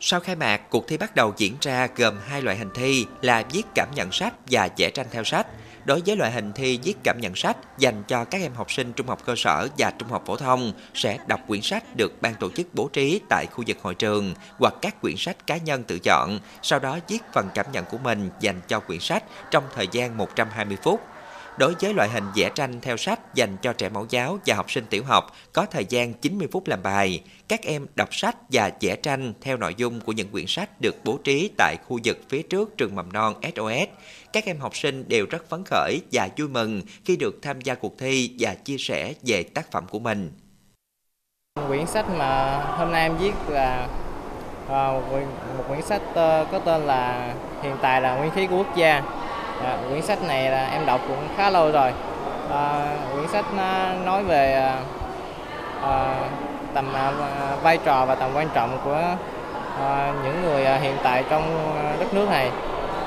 Sau 0.00 0.20
khai 0.20 0.36
mạc, 0.36 0.70
cuộc 0.70 0.88
thi 0.88 0.96
bắt 0.96 1.14
đầu 1.14 1.32
diễn 1.36 1.56
ra 1.60 1.88
gồm 1.96 2.14
hai 2.26 2.42
loại 2.42 2.56
hình 2.56 2.70
thi 2.74 3.06
là 3.20 3.44
viết 3.52 3.62
cảm 3.74 3.88
nhận 3.94 4.12
sách 4.12 4.34
và 4.50 4.68
vẽ 4.76 4.90
tranh 4.90 5.06
theo 5.10 5.24
sách. 5.24 5.46
Đối 5.84 6.02
với 6.06 6.16
loại 6.16 6.32
hình 6.32 6.52
thi 6.52 6.78
viết 6.84 6.94
cảm 7.04 7.20
nhận 7.20 7.34
sách 7.34 7.56
dành 7.78 8.02
cho 8.08 8.24
các 8.24 8.40
em 8.40 8.54
học 8.54 8.72
sinh 8.72 8.92
trung 8.92 9.06
học 9.06 9.18
cơ 9.24 9.34
sở 9.36 9.68
và 9.78 9.92
trung 9.98 10.08
học 10.08 10.22
phổ 10.26 10.36
thông 10.36 10.72
sẽ 10.94 11.18
đọc 11.26 11.40
quyển 11.48 11.62
sách 11.62 11.96
được 11.96 12.22
ban 12.22 12.34
tổ 12.34 12.50
chức 12.50 12.66
bố 12.74 12.88
trí 12.92 13.20
tại 13.28 13.46
khu 13.52 13.64
vực 13.66 13.76
hội 13.82 13.94
trường 13.94 14.34
hoặc 14.58 14.74
các 14.82 15.00
quyển 15.00 15.16
sách 15.16 15.46
cá 15.46 15.56
nhân 15.56 15.84
tự 15.84 15.98
chọn, 15.98 16.38
sau 16.62 16.78
đó 16.78 16.98
viết 17.08 17.22
phần 17.32 17.48
cảm 17.54 17.66
nhận 17.72 17.84
của 17.84 17.98
mình 17.98 18.30
dành 18.40 18.60
cho 18.68 18.80
quyển 18.80 19.00
sách 19.00 19.24
trong 19.50 19.64
thời 19.74 19.88
gian 19.92 20.16
120 20.16 20.76
phút. 20.82 21.00
Đối 21.58 21.74
với 21.80 21.94
loại 21.94 22.08
hình 22.08 22.24
vẽ 22.36 22.50
tranh 22.54 22.80
theo 22.80 22.96
sách 22.96 23.34
dành 23.34 23.56
cho 23.62 23.72
trẻ 23.72 23.88
mẫu 23.88 24.06
giáo 24.10 24.38
và 24.46 24.54
học 24.54 24.70
sinh 24.70 24.84
tiểu 24.90 25.04
học 25.04 25.24
có 25.52 25.66
thời 25.66 25.84
gian 25.84 26.14
90 26.14 26.48
phút 26.52 26.66
làm 26.66 26.82
bài, 26.82 27.22
các 27.48 27.62
em 27.62 27.86
đọc 27.94 28.14
sách 28.14 28.36
và 28.52 28.70
vẽ 28.80 28.96
tranh 28.96 29.32
theo 29.40 29.56
nội 29.56 29.74
dung 29.76 30.00
của 30.00 30.12
những 30.12 30.28
quyển 30.28 30.46
sách 30.46 30.80
được 30.80 30.94
bố 31.04 31.18
trí 31.24 31.50
tại 31.58 31.76
khu 31.86 31.98
vực 32.04 32.18
phía 32.28 32.42
trước 32.42 32.76
trường 32.76 32.94
mầm 32.94 33.12
non 33.12 33.34
SOS. 33.56 33.88
Các 34.32 34.44
em 34.44 34.58
học 34.58 34.76
sinh 34.76 35.08
đều 35.08 35.26
rất 35.30 35.48
phấn 35.48 35.64
khởi 35.66 36.00
và 36.12 36.28
vui 36.36 36.48
mừng 36.48 36.82
khi 37.04 37.16
được 37.16 37.38
tham 37.42 37.60
gia 37.60 37.74
cuộc 37.74 37.98
thi 37.98 38.30
và 38.38 38.54
chia 38.54 38.78
sẻ 38.78 39.14
về 39.22 39.42
tác 39.42 39.72
phẩm 39.72 39.84
của 39.90 39.98
mình. 39.98 40.32
Quyển 41.68 41.86
sách 41.86 42.06
mà 42.18 42.58
hôm 42.58 42.92
nay 42.92 43.02
em 43.02 43.16
viết 43.16 43.34
là 43.48 43.88
ờ, 44.68 45.02
một 45.58 45.64
quyển 45.68 45.82
sách 45.82 46.02
ờ, 46.14 46.46
có 46.52 46.58
tên 46.58 46.82
là 46.82 47.34
Hiện 47.62 47.76
tại 47.82 48.00
là 48.00 48.16
nguyên 48.16 48.30
khí 48.30 48.46
của 48.46 48.56
quốc 48.56 48.76
gia 48.76 49.02
À, 49.64 49.76
quyển 49.88 50.02
sách 50.02 50.22
này 50.22 50.50
là 50.50 50.68
em 50.72 50.86
đọc 50.86 51.00
cũng 51.08 51.28
khá 51.36 51.50
lâu 51.50 51.70
rồi. 51.70 51.92
À, 52.52 52.96
quyển 53.14 53.28
sách 53.28 53.44
à, 53.58 53.94
nói 54.04 54.22
về 54.22 54.52
à, 54.54 54.76
à 55.82 56.14
tầm 56.74 56.92
à, 56.94 57.12
à, 57.20 57.56
vai 57.62 57.78
trò 57.78 58.04
và 58.06 58.14
tầm 58.14 58.30
quan 58.34 58.48
trọng 58.54 58.78
của 58.84 59.00
à, 59.80 60.12
những 60.24 60.42
người 60.42 60.64
à, 60.64 60.76
hiện 60.76 60.96
tại 61.02 61.24
trong 61.30 61.74
đất 62.00 62.14
nước 62.14 62.28
này. 62.30 62.50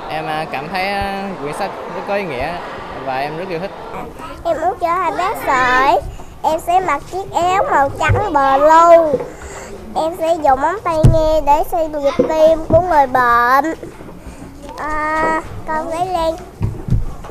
Em 0.09 0.25
à, 0.25 0.45
cảm 0.51 0.67
thấy 0.69 0.87
à, 0.87 1.29
quyển 1.41 1.53
sách 1.53 1.71
rất 1.95 2.01
có 2.07 2.15
ý 2.15 2.23
nghĩa 2.23 2.51
và 3.05 3.17
em 3.17 3.37
rất 3.37 3.49
yêu 3.49 3.59
thích. 3.59 3.71
Em 4.43 4.57
muốn 4.61 4.73
trở 4.81 4.87
thành 4.87 5.17
bác 5.17 5.37
sĩ 5.37 6.01
Em 6.43 6.59
sẽ 6.59 6.79
mặc 6.79 7.01
chiếc 7.11 7.31
áo 7.31 7.63
màu 7.71 7.89
trắng 7.99 8.33
bờ 8.33 8.57
lưu. 8.57 9.15
Em 9.95 10.15
sẽ 10.17 10.35
dùng 10.43 10.61
móng 10.61 10.75
tay 10.83 10.97
nghe 11.13 11.41
để 11.45 11.63
xem 11.71 11.91
nhịp 11.91 12.13
tim 12.17 12.59
của 12.69 12.81
người 12.81 13.07
bệnh. 13.07 13.73
À, 14.77 15.41
con 15.67 15.88
sẽ 15.91 16.05
lên 16.05 16.35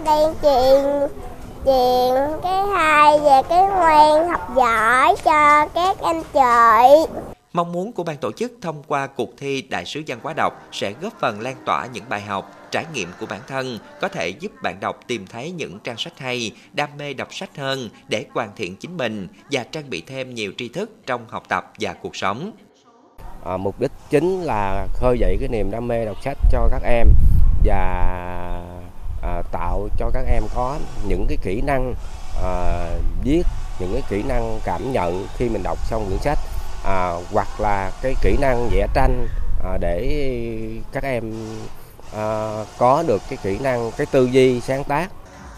lên 0.05 0.35
truyền 0.43 1.09
truyền 1.65 2.41
cái 2.43 2.63
hay 2.75 3.21
về 3.21 3.43
cái 3.49 3.63
ngoan 3.63 4.29
học 4.29 4.57
giỏi 4.57 5.15
cho 5.25 5.69
các 5.75 5.99
anh 6.01 6.23
chị. 6.33 7.15
Mong 7.53 7.73
muốn 7.73 7.93
của 7.93 8.03
ban 8.03 8.17
tổ 8.17 8.33
chức 8.33 8.53
thông 8.63 8.83
qua 8.87 9.07
cuộc 9.07 9.31
thi 9.37 9.63
Đại 9.63 9.85
sứ 9.85 10.03
văn 10.07 10.19
hóa 10.23 10.33
đọc 10.37 10.53
sẽ 10.73 10.93
góp 11.01 11.13
phần 11.21 11.41
lan 11.41 11.57
tỏa 11.67 11.87
những 11.93 12.05
bài 12.09 12.21
học, 12.21 12.51
trải 12.71 12.85
nghiệm 12.93 13.09
của 13.21 13.27
bản 13.27 13.41
thân, 13.47 13.79
có 14.01 14.09
thể 14.09 14.29
giúp 14.29 14.53
bạn 14.63 14.81
đọc 14.81 15.01
tìm 15.07 15.27
thấy 15.27 15.51
những 15.51 15.79
trang 15.85 15.97
sách 15.97 16.19
hay, 16.19 16.53
đam 16.73 16.89
mê 16.99 17.15
đọc 17.15 17.35
sách 17.35 17.57
hơn 17.57 17.89
để 18.09 18.25
hoàn 18.35 18.51
thiện 18.57 18.77
chính 18.77 18.97
mình 18.97 19.29
và 19.51 19.65
trang 19.65 19.91
bị 19.91 20.03
thêm 20.07 20.35
nhiều 20.35 20.53
tri 20.57 20.69
thức 20.69 20.91
trong 21.07 21.25
học 21.29 21.43
tập 21.49 21.73
và 21.81 21.93
cuộc 21.93 22.17
sống. 22.17 22.53
À, 23.45 23.57
mục 23.57 23.81
đích 23.81 23.93
chính 24.11 24.43
là 24.43 24.87
khơi 24.93 25.19
dậy 25.19 25.37
cái 25.41 25.49
niềm 25.49 25.71
đam 25.71 25.89
mê 25.89 26.05
đọc 26.05 26.17
sách 26.25 26.39
cho 26.53 26.69
các 26.71 26.83
em 26.83 27.09
và 27.65 27.79
à, 29.23 29.43
tạo 29.53 29.89
cho 29.99 30.11
các 30.15 30.25
em 30.29 30.43
có 30.55 30.79
những 31.09 31.27
cái 31.29 31.39
kỹ 31.43 31.61
năng 31.61 31.95
à, 32.43 32.87
viết 33.25 33.43
những 33.79 33.93
cái 33.93 34.03
kỹ 34.09 34.23
năng 34.29 34.61
cảm 34.65 34.93
nhận 34.93 35.27
khi 35.37 35.49
mình 35.49 35.63
đọc 35.63 35.79
xong 35.87 36.07
quyển 36.09 36.19
sách 36.19 36.39
à, 36.85 37.13
hoặc 37.33 37.61
là 37.61 37.91
cái 38.03 38.15
kỹ 38.23 38.37
năng 38.41 38.69
vẽ 38.73 38.87
tranh 38.95 39.29
à, 39.65 39.79
để 39.81 40.29
các 40.93 41.05
em 41.05 41.33
à, 42.17 42.53
có 42.79 43.05
được 43.07 43.23
cái 43.29 43.39
kỹ 43.43 43.59
năng 43.59 43.91
cái 43.97 44.07
tư 44.07 44.25
duy 44.25 44.61
sáng 44.61 44.85
tác 44.85 45.11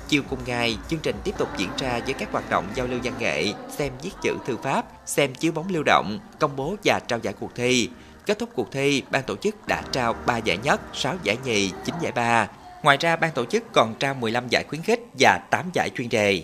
Chiều 0.08 0.22
cùng 0.30 0.38
ngày, 0.46 0.78
chương 0.88 1.00
trình 1.00 1.16
tiếp 1.24 1.34
tục 1.38 1.48
diễn 1.56 1.70
ra 1.78 2.00
với 2.04 2.14
các 2.14 2.32
hoạt 2.32 2.50
động 2.50 2.66
giao 2.74 2.86
lưu 2.86 3.00
văn 3.04 3.14
nghệ, 3.18 3.52
xem 3.78 3.92
viết 4.02 4.10
chữ 4.22 4.36
thư 4.46 4.56
pháp, 4.56 4.84
xem 5.06 5.34
chiếu 5.34 5.52
bóng 5.52 5.68
lưu 5.68 5.82
động, 5.82 6.18
công 6.40 6.56
bố 6.56 6.76
và 6.84 7.00
trao 7.08 7.18
giải 7.18 7.34
cuộc 7.40 7.54
thi. 7.54 7.90
Kết 8.26 8.38
thúc 8.38 8.48
cuộc 8.54 8.72
thi, 8.72 9.02
ban 9.10 9.22
tổ 9.22 9.36
chức 9.36 9.68
đã 9.68 9.82
trao 9.92 10.14
3 10.26 10.36
giải 10.36 10.56
nhất, 10.56 10.80
6 10.94 11.16
giải 11.22 11.36
nhì, 11.44 11.70
9 11.84 11.94
giải 12.00 12.12
ba. 12.12 12.48
Ngoài 12.82 12.96
ra, 13.00 13.16
ban 13.16 13.32
tổ 13.32 13.44
chức 13.44 13.64
còn 13.72 13.94
trao 13.98 14.14
15 14.14 14.48
giải 14.48 14.64
khuyến 14.68 14.82
khích 14.82 15.00
và 15.18 15.38
8 15.50 15.70
giải 15.74 15.90
chuyên 15.96 16.08
đề. 16.08 16.42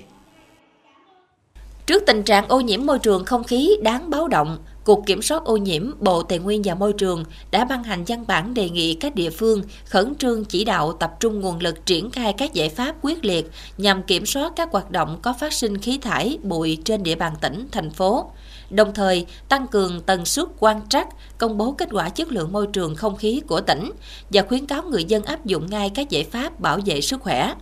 Trước 1.87 2.03
tình 2.07 2.23
trạng 2.23 2.49
ô 2.49 2.61
nhiễm 2.61 2.87
môi 2.87 2.99
trường 2.99 3.25
không 3.25 3.45
khí 3.45 3.77
đáng 3.83 4.11
báo 4.11 4.29
động, 4.29 4.59
Cục 4.85 5.03
Kiểm 5.07 5.23
soát 5.23 5.45
ô 5.45 5.57
nhiễm 5.57 5.90
Bộ 6.01 6.23
Tài 6.23 6.38
nguyên 6.38 6.62
và 6.64 6.75
Môi 6.75 6.92
trường 6.92 7.25
đã 7.51 7.64
ban 7.64 7.85
hành 7.85 8.05
văn 8.07 8.25
bản 8.27 8.55
đề 8.55 8.71
nghị 8.71 8.95
các 8.95 9.14
địa 9.14 9.31
phương 9.31 9.62
khẩn 9.85 10.14
trương 10.14 10.45
chỉ 10.45 10.64
đạo 10.64 10.92
tập 10.92 11.16
trung 11.21 11.40
nguồn 11.40 11.59
lực 11.59 11.87
triển 11.87 12.11
khai 12.11 12.33
các 12.38 12.53
giải 12.53 12.68
pháp 12.68 12.97
quyết 13.03 13.25
liệt 13.25 13.51
nhằm 13.79 14.03
kiểm 14.03 14.27
soát 14.27 14.53
các 14.57 14.68
hoạt 14.73 14.90
động 14.90 15.18
có 15.23 15.35
phát 15.40 15.53
sinh 15.53 15.79
khí 15.79 15.99
thải, 15.99 16.38
bụi 16.42 16.79
trên 16.85 17.03
địa 17.03 17.14
bàn 17.14 17.35
tỉnh, 17.40 17.66
thành 17.73 17.90
phố 17.90 18.31
đồng 18.72 18.94
thời 18.94 19.26
tăng 19.48 19.66
cường 19.66 20.00
tần 20.00 20.24
suất 20.24 20.46
quan 20.58 20.88
trắc, 20.88 21.08
công 21.38 21.58
bố 21.58 21.72
kết 21.72 21.88
quả 21.92 22.08
chất 22.08 22.32
lượng 22.32 22.52
môi 22.52 22.66
trường 22.66 22.96
không 22.96 23.16
khí 23.16 23.42
của 23.46 23.61
tỉnh 23.61 23.92
và 24.30 24.42
khuyến 24.42 24.66
cáo 24.66 24.82
người 24.82 25.04
dân 25.04 25.22
áp 25.22 25.46
dụng 25.46 25.70
ngay 25.70 25.90
các 25.94 26.11
giải 26.11 26.24
pháp 26.24 26.61
bảo 26.61 26.78
vệ 26.87 27.00
sức 27.00 27.20
khỏe. 27.20 27.54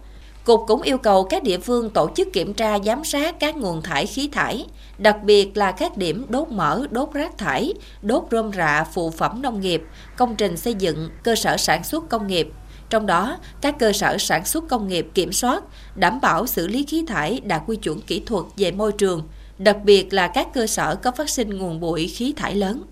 Cục 0.45 0.65
cũng 0.67 0.83
yêu 0.83 0.99
cầu 0.99 1.25
các 1.25 1.43
địa 1.43 1.59
phương 1.59 1.91
tổ 1.91 2.11
chức 2.17 2.29
kiểm 2.33 2.55
tra 2.55 2.79
giám 2.79 3.05
sát 3.05 3.41
các 3.41 3.57
nguồn 3.57 3.83
thải 3.83 4.07
khí 4.07 4.29
thải, 4.33 4.67
đặc 4.99 5.17
biệt 5.25 5.57
là 5.57 5.73
các 5.73 5.97
điểm 5.97 6.27
đốt 6.29 6.49
mỡ, 6.49 6.87
đốt 6.91 7.13
rác 7.13 7.39
thải, 7.39 7.75
đốt 8.03 8.23
rơm 8.31 8.53
rạ 8.53 8.85
phụ 8.93 9.11
phẩm 9.11 9.43
nông 9.43 9.61
nghiệp, 9.61 9.83
công 10.17 10.37
trình 10.37 10.57
xây 10.57 10.75
dựng, 10.75 11.11
cơ 11.23 11.35
sở 11.35 11.57
sản 11.57 11.85
xuất 11.85 12.09
công 12.09 12.27
nghiệp. 12.27 12.49
Trong 12.91 13.07
đó, 13.07 13.37
các 13.61 13.79
cơ 13.79 13.93
sở 13.93 14.19
sản 14.19 14.45
xuất 14.45 14.69
công 14.69 14.89
nghiệp 14.89 15.09
kiểm 15.15 15.33
soát, 15.33 15.65
đảm 15.95 16.21
bảo 16.21 16.47
xử 16.47 16.67
lý 16.67 16.85
khí 16.89 17.05
thải 17.09 17.41
đạt 17.41 17.63
quy 17.67 17.77
chuẩn 17.77 18.01
kỹ 18.01 18.23
thuật 18.27 18.45
về 18.57 18.71
môi 18.71 18.93
trường, 18.93 19.23
đặc 19.61 19.77
biệt 19.85 20.13
là 20.13 20.29
các 20.29 20.49
cơ 20.53 20.67
sở 20.67 20.97
có 21.03 21.11
phát 21.11 21.31
sinh 21.31 21.59
nguồn 21.59 21.81
bụi 21.81 22.09
khí 22.09 22.33
thải 22.37 22.55
lớn. 22.55 22.83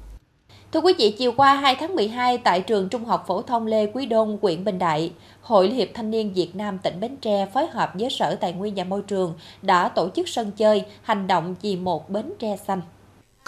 Thưa 0.72 0.80
quý 0.80 0.92
vị, 0.98 1.14
chiều 1.18 1.32
qua 1.32 1.54
2 1.54 1.74
tháng 1.74 1.94
12 1.94 2.38
tại 2.38 2.60
trường 2.60 2.88
Trung 2.88 3.04
học 3.04 3.24
phổ 3.26 3.42
thông 3.42 3.66
Lê 3.66 3.86
Quý 3.86 4.06
Đôn, 4.06 4.38
huyện 4.42 4.64
Bình 4.64 4.78
Đại, 4.78 5.12
Hội 5.40 5.68
Liên 5.68 5.76
hiệp 5.76 5.88
Thanh 5.94 6.10
niên 6.10 6.32
Việt 6.32 6.56
Nam 6.56 6.78
tỉnh 6.78 7.00
Bến 7.00 7.16
Tre 7.16 7.46
phối 7.46 7.66
hợp 7.66 7.90
với 7.94 8.10
Sở 8.10 8.34
Tài 8.34 8.52
nguyên 8.52 8.74
và 8.74 8.84
Môi 8.84 9.02
trường 9.02 9.34
đã 9.62 9.88
tổ 9.88 10.08
chức 10.08 10.28
sân 10.28 10.50
chơi 10.50 10.84
hành 11.02 11.26
động 11.26 11.54
vì 11.62 11.76
một 11.76 12.10
Bến 12.10 12.32
Tre 12.38 12.56
xanh. 12.66 12.80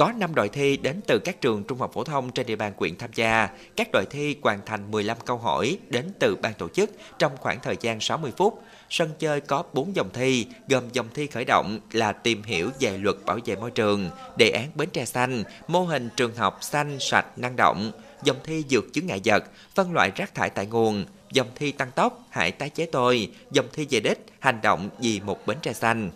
Có 0.01 0.13
5 0.19 0.35
đội 0.35 0.49
thi 0.49 0.77
đến 0.77 1.01
từ 1.07 1.19
các 1.19 1.41
trường 1.41 1.65
trung 1.65 1.79
học 1.79 1.91
phổ 1.93 2.05
thông 2.05 2.31
trên 2.31 2.47
địa 2.47 2.57
bàn 2.57 2.73
quyện 2.77 2.97
tham 2.97 3.11
gia. 3.15 3.49
Các 3.77 3.89
đội 3.93 4.05
thi 4.11 4.37
hoàn 4.43 4.61
thành 4.67 4.91
15 4.91 5.17
câu 5.25 5.39
hỏi 5.39 5.79
đến 5.89 6.13
từ 6.19 6.37
ban 6.43 6.55
tổ 6.55 6.69
chức 6.69 6.91
trong 7.19 7.37
khoảng 7.37 7.61
thời 7.63 7.77
gian 7.81 8.01
60 8.01 8.33
phút. 8.37 8.63
Sân 8.91 9.11
chơi 9.19 9.41
có 9.41 9.63
4 9.73 9.97
dòng 9.97 10.09
thi, 10.13 10.47
gồm 10.69 10.85
dòng 10.93 11.07
thi 11.15 11.27
khởi 11.27 11.45
động 11.45 11.79
là 11.93 12.13
tìm 12.13 12.43
hiểu 12.43 12.71
về 12.81 12.99
luật 12.99 13.17
bảo 13.27 13.39
vệ 13.45 13.57
môi 13.57 13.71
trường, 13.71 14.11
đề 14.37 14.51
án 14.51 14.71
Bến 14.75 14.89
Tre 14.93 15.05
Xanh, 15.05 15.45
mô 15.69 15.81
hình 15.81 16.09
trường 16.17 16.37
học 16.37 16.59
xanh, 16.61 16.97
sạch, 17.01 17.27
năng 17.39 17.57
động, 17.57 17.93
dòng 18.23 18.37
thi 18.45 18.65
dược 18.71 18.85
chứng 18.93 19.07
ngại 19.07 19.21
vật, 19.25 19.45
phân 19.75 19.93
loại 19.93 20.11
rác 20.17 20.35
thải 20.35 20.51
tại 20.51 20.67
nguồn, 20.67 21.05
dòng 21.33 21.49
thi 21.55 21.73
tăng 21.73 21.91
tốc, 21.91 22.21
hãy 22.31 22.53
tái 22.53 22.69
chế 22.69 22.87
tôi, 22.87 23.31
dòng 23.51 23.67
thi 23.73 23.87
về 23.91 24.01
đích, 24.01 24.27
hành 24.39 24.61
động 24.63 24.89
vì 24.99 25.21
một 25.21 25.47
Bến 25.47 25.57
Tre 25.63 25.73
Xanh. 25.73 26.11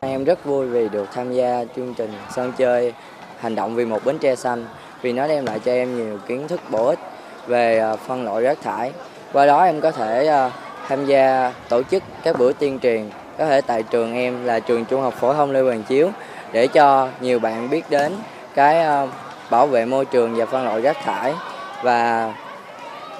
Em 0.00 0.24
rất 0.24 0.44
vui 0.44 0.66
vì 0.66 0.88
được 0.88 1.08
tham 1.12 1.32
gia 1.32 1.64
chương 1.76 1.94
trình 1.94 2.12
sân 2.34 2.52
chơi 2.58 2.92
hành 3.40 3.54
động 3.54 3.74
vì 3.74 3.84
một 3.84 4.04
Bến 4.04 4.18
Tre 4.18 4.36
Xanh, 4.36 4.66
vì 5.02 5.12
nó 5.12 5.28
đem 5.28 5.46
lại 5.46 5.60
cho 5.64 5.72
em 5.72 5.96
nhiều 5.96 6.18
kiến 6.26 6.48
thức 6.48 6.60
bổ 6.70 6.86
ích 6.86 6.98
về 7.46 7.78
à, 7.78 7.96
phân 7.96 8.24
loại 8.24 8.42
rác 8.42 8.58
thải. 8.62 8.92
Qua 9.32 9.46
đó 9.46 9.62
em 9.64 9.80
có 9.80 9.90
thể 9.90 10.26
à, 10.26 10.50
tham 10.88 11.06
gia 11.06 11.52
tổ 11.68 11.82
chức 11.82 12.02
các 12.22 12.38
buổi 12.38 12.52
tuyên 12.52 12.78
truyền 12.78 13.10
có 13.38 13.46
thể 13.46 13.60
tại 13.60 13.82
trường 13.82 14.14
em 14.14 14.44
là 14.44 14.60
trường 14.60 14.84
trung 14.84 15.02
học 15.02 15.14
phổ 15.20 15.34
thông 15.34 15.50
Lê 15.50 15.60
Hoàng 15.60 15.82
Chiếu 15.82 16.10
để 16.52 16.66
cho 16.66 17.08
nhiều 17.20 17.38
bạn 17.38 17.70
biết 17.70 17.90
đến 17.90 18.12
cái 18.54 18.80
à, 18.80 19.06
bảo 19.50 19.66
vệ 19.66 19.84
môi 19.84 20.04
trường 20.04 20.34
và 20.34 20.46
phân 20.46 20.64
loại 20.64 20.80
rác 20.80 20.96
thải 21.04 21.34
và 21.82 22.32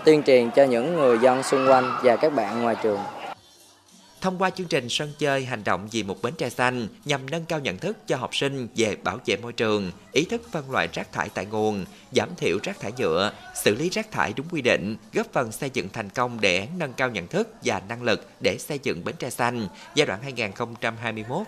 tuyên 0.04 0.22
truyền 0.22 0.50
cho 0.50 0.64
những 0.64 0.96
người 0.96 1.18
dân 1.18 1.42
xung 1.42 1.68
quanh 1.68 1.92
và 2.02 2.16
các 2.16 2.34
bạn 2.34 2.62
ngoài 2.62 2.76
trường. 2.82 2.98
Thông 4.20 4.38
qua 4.38 4.50
chương 4.50 4.66
trình 4.66 4.88
sân 4.88 5.12
chơi 5.18 5.44
hành 5.44 5.64
động 5.64 5.88
vì 5.92 6.02
một 6.02 6.22
bến 6.22 6.34
tre 6.38 6.50
xanh 6.50 6.88
nhằm 7.04 7.30
nâng 7.30 7.44
cao 7.44 7.60
nhận 7.60 7.78
thức 7.78 7.96
cho 8.06 8.16
học 8.16 8.36
sinh 8.36 8.68
về 8.76 8.96
bảo 8.96 9.18
vệ 9.26 9.36
môi 9.36 9.52
trường, 9.52 9.92
ý 10.12 10.24
thức 10.24 10.42
phân 10.52 10.70
loại 10.70 10.88
rác 10.92 11.12
thải 11.12 11.28
tại 11.28 11.46
nguồn, 11.46 11.84
giảm 12.12 12.28
thiểu 12.36 12.58
rác 12.62 12.80
thải 12.80 12.92
nhựa, 12.98 13.32
xử 13.64 13.74
lý 13.74 13.88
rác 13.88 14.10
thải 14.10 14.32
đúng 14.36 14.46
quy 14.50 14.62
định, 14.62 14.96
góp 15.12 15.26
phần 15.32 15.52
xây 15.52 15.70
dựng 15.72 15.88
thành 15.92 16.10
công 16.10 16.40
đề 16.40 16.58
án 16.58 16.78
nâng 16.78 16.92
cao 16.92 17.10
nhận 17.10 17.26
thức 17.26 17.48
và 17.64 17.82
năng 17.88 18.02
lực 18.02 18.30
để 18.40 18.58
xây 18.58 18.78
dựng 18.82 19.04
bến 19.04 19.14
tre 19.18 19.30
xanh 19.30 19.68
giai 19.94 20.06
đoạn 20.06 20.20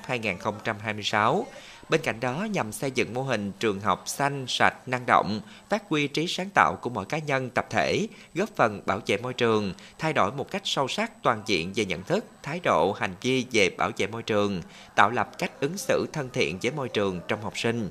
2021-2026 0.09 1.45
Bên 1.93 2.01
cạnh 2.01 2.21
đó 2.21 2.47
nhằm 2.53 2.73
xây 2.73 2.91
dựng 2.91 3.15
mô 3.15 3.23
hình 3.23 3.53
trường 3.61 3.81
học 3.81 4.03
xanh, 4.07 4.45
sạch, 4.49 4.75
năng 4.87 5.07
động, 5.07 5.41
phát 5.69 5.83
huy 5.89 6.07
trí 6.07 6.27
sáng 6.27 6.49
tạo 6.55 6.77
của 6.83 6.91
mỗi 6.91 7.05
cá 7.05 7.19
nhân, 7.19 7.51
tập 7.51 7.67
thể, 7.71 8.07
góp 8.35 8.49
phần 8.57 8.81
bảo 8.87 9.01
vệ 9.07 9.17
môi 9.17 9.35
trường, 9.35 9.73
thay 9.99 10.13
đổi 10.13 10.33
một 10.33 10.51
cách 10.51 10.63
sâu 10.65 10.89
sắc 10.89 11.23
toàn 11.23 11.43
diện 11.47 11.73
về 11.75 11.85
nhận 11.85 12.03
thức, 12.03 12.25
thái 12.43 12.61
độ, 12.65 12.93
hành 12.93 13.15
vi 13.23 13.47
về 13.53 13.71
bảo 13.71 13.91
vệ 13.97 14.07
môi 14.07 14.23
trường, 14.23 14.63
tạo 14.95 15.11
lập 15.11 15.39
cách 15.39 15.51
ứng 15.61 15.79
xử 15.79 16.07
thân 16.13 16.29
thiện 16.33 16.59
với 16.63 16.73
môi 16.77 16.89
trường 16.89 17.21
trong 17.29 17.43
học 17.43 17.59
sinh. 17.59 17.91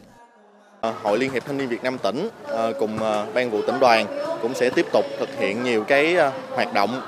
Ờ, 0.82 0.94
Hội 1.04 1.20
Liên 1.20 1.32
hiệp 1.32 1.46
Thanh 1.46 1.58
niên 1.58 1.70
Việt 1.70 1.84
Nam 1.84 1.98
tỉnh 1.98 2.30
ờ, 2.44 2.74
cùng 2.80 2.98
ờ, 3.00 3.28
ban 3.34 3.52
vụ 3.52 3.62
tỉnh 3.68 3.80
đoàn 3.80 4.06
cũng 4.42 4.54
sẽ 4.54 4.70
tiếp 4.70 4.86
tục 4.94 5.06
thực 5.20 5.30
hiện 5.40 5.64
nhiều 5.64 5.84
cái 5.84 6.16
hoạt 6.56 6.74
động, 6.74 7.02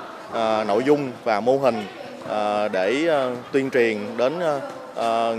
nội 0.66 0.82
dung 0.86 1.12
và 1.24 1.40
mô 1.40 1.58
hình 1.58 1.84
để 2.72 3.08
tuyên 3.52 3.70
truyền 3.70 4.16
đến 4.16 4.38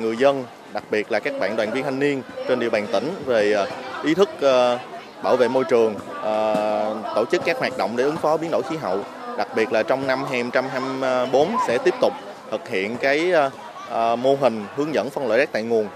người 0.02 0.18
dân 0.18 0.46
đặc 0.76 0.84
biệt 0.92 1.12
là 1.12 1.20
các 1.20 1.40
bạn 1.40 1.56
đoàn 1.56 1.72
viên 1.72 1.84
thanh 1.84 2.00
niên 2.00 2.22
trên 2.48 2.60
địa 2.60 2.70
bàn 2.70 2.88
tỉnh 2.92 3.12
về 3.26 3.54
à, 3.54 3.66
ý 4.04 4.14
thức 4.14 4.30
à, 4.42 4.80
bảo 5.24 5.38
vệ 5.38 5.48
môi 5.48 5.64
trường, 5.64 5.96
à, 6.24 6.56
tổ 7.16 7.26
chức 7.32 7.42
các 7.46 7.58
hoạt 7.58 7.78
động 7.78 7.98
để 7.98 8.04
ứng 8.04 8.18
phó 8.18 8.38
biến 8.38 8.52
đổi 8.52 8.62
khí 8.70 8.78
hậu. 8.78 9.04
Đặc 9.38 9.48
biệt 9.56 9.72
là 9.72 9.84
trong 9.84 10.08
năm 10.08 10.24
2024 10.30 11.56
sẽ 11.68 11.78
tiếp 11.78 11.94
tục 12.02 12.14
thực 12.52 12.70
hiện 12.70 12.98
cái 12.98 13.32
mô 14.18 14.36
hình 14.36 14.66
hướng 14.76 14.94
dẫn 14.94 15.10
phân 15.10 15.28
loại 15.28 15.40
rác 15.40 15.50
tại 15.52 15.64
nguồn. 15.64 15.88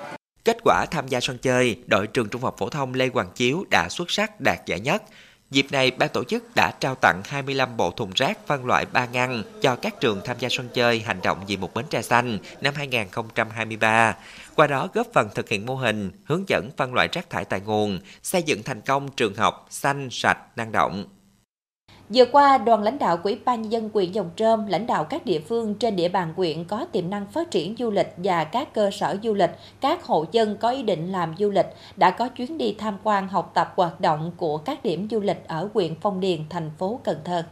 Kết 0.46 0.58
quả 0.63 0.86
tham 0.92 1.08
gia 1.08 1.20
sân 1.20 1.38
chơi, 1.38 1.76
đội 1.88 2.08
trường 2.08 2.30
trung 2.30 2.42
học 2.42 2.56
phổ 2.58 2.70
thông 2.70 2.94
Lê 2.94 3.10
Hoàng 3.13 3.30
Chiếu 3.36 3.65
đã 3.72 3.89
xuất 3.89 4.12
sắc 4.12 4.42
đạt 4.42 4.60
giải 4.65 4.80
nhất. 4.80 5.04
Dịp 5.52 5.66
này, 5.72 5.92
ban 5.92 6.10
tổ 6.10 6.24
chức 6.24 6.44
đã 6.56 6.72
trao 6.80 6.96
tặng 6.96 7.22
25 7.26 7.78
bộ 7.78 7.92
thùng 7.92 8.12
rác 8.16 8.48
phân 8.48 8.66
loại 8.66 8.86
3 8.94 9.06
ngăn 9.06 9.44
cho 9.62 9.76
các 9.76 10.00
trường 10.00 10.22
tham 10.26 10.38
gia 10.40 10.50
sân 10.50 10.70
chơi 10.74 11.00
hành 11.00 11.20
động 11.24 11.44
vì 11.48 11.58
một 11.58 11.74
bến 11.74 11.86
tre 11.90 12.02
xanh 12.02 12.38
năm 12.62 12.74
2023. 12.78 14.16
Qua 14.56 14.68
đó 14.68 14.90
góp 14.94 15.08
phần 15.14 15.30
thực 15.36 15.50
hiện 15.50 15.66
mô 15.66 15.76
hình, 15.76 16.12
hướng 16.26 16.50
dẫn 16.50 16.70
phân 16.78 16.94
loại 16.94 17.08
rác 17.12 17.30
thải 17.30 17.46
tại 17.46 17.62
nguồn, 17.62 18.00
xây 18.24 18.44
dựng 18.44 18.64
thành 18.64 18.82
công 18.82 19.10
trường 19.12 19.36
học 19.36 19.68
xanh, 19.70 20.08
sạch, 20.12 20.38
năng 20.56 20.72
động. 20.72 21.06
Vừa 22.13 22.26
qua, 22.26 22.58
đoàn 22.58 22.84
lãnh 22.84 23.00
đạo 23.00 23.17
Quỹ 23.17 23.38
ban 23.45 23.62
nhân 23.62 23.72
dân 23.72 23.89
huyện 23.93 24.12
Dòng 24.12 24.30
Trơm, 24.36 24.67
lãnh 24.67 24.88
đạo 24.88 25.04
các 25.04 25.26
địa 25.26 25.39
phương 25.39 25.76
trên 25.76 25.95
địa 25.95 26.10
bàn 26.10 26.34
huyện 26.38 26.63
có 26.63 26.86
tiềm 26.91 27.10
năng 27.10 27.26
phát 27.26 27.52
triển 27.52 27.76
du 27.80 27.91
lịch 27.91 28.13
và 28.17 28.43
các 28.43 28.74
cơ 28.74 28.91
sở 28.91 29.17
du 29.24 29.34
lịch, 29.34 29.50
các 29.82 30.04
hộ 30.04 30.26
dân 30.32 30.58
có 30.58 30.69
ý 30.69 30.84
định 30.84 31.12
làm 31.12 31.34
du 31.39 31.50
lịch 31.50 31.65
đã 31.95 32.12
có 32.12 32.28
chuyến 32.28 32.58
đi 32.58 32.76
tham 32.78 32.98
quan 33.04 33.28
học 33.28 33.52
tập 33.54 33.74
hoạt 33.76 34.02
động 34.02 34.32
của 34.38 34.58
các 34.58 34.84
điểm 34.84 35.08
du 35.12 35.19
lịch 35.19 35.48
ở 35.48 35.69
huyện 35.74 35.95
Phong 36.02 36.19
Điền, 36.19 36.39
thành 36.50 36.72
phố 36.78 37.00
Cần 37.04 37.17
Thơ. 37.26 37.43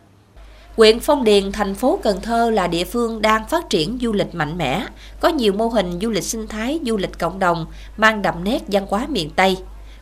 Huyện 0.75 0.99
Phong 0.99 1.23
Điền, 1.23 1.51
thành 1.51 1.75
phố 1.75 1.99
Cần 2.03 2.17
Thơ 2.21 2.51
là 2.51 2.67
địa 2.67 2.85
phương 2.85 3.21
đang 3.21 3.47
phát 3.47 3.69
triển 3.69 3.97
du 4.01 4.13
lịch 4.13 4.35
mạnh 4.35 4.57
mẽ, 4.57 4.85
có 5.19 5.29
nhiều 5.29 5.53
mô 5.53 5.67
hình 5.67 5.99
du 6.01 6.09
lịch 6.09 6.23
sinh 6.23 6.47
thái, 6.47 6.79
du 6.85 6.97
lịch 6.97 7.19
cộng 7.19 7.39
đồng, 7.39 7.65
mang 7.97 8.21
đậm 8.21 8.43
nét 8.43 8.63
văn 8.67 8.85
hóa 8.89 9.07
miền 9.09 9.29
Tây. 9.35 9.57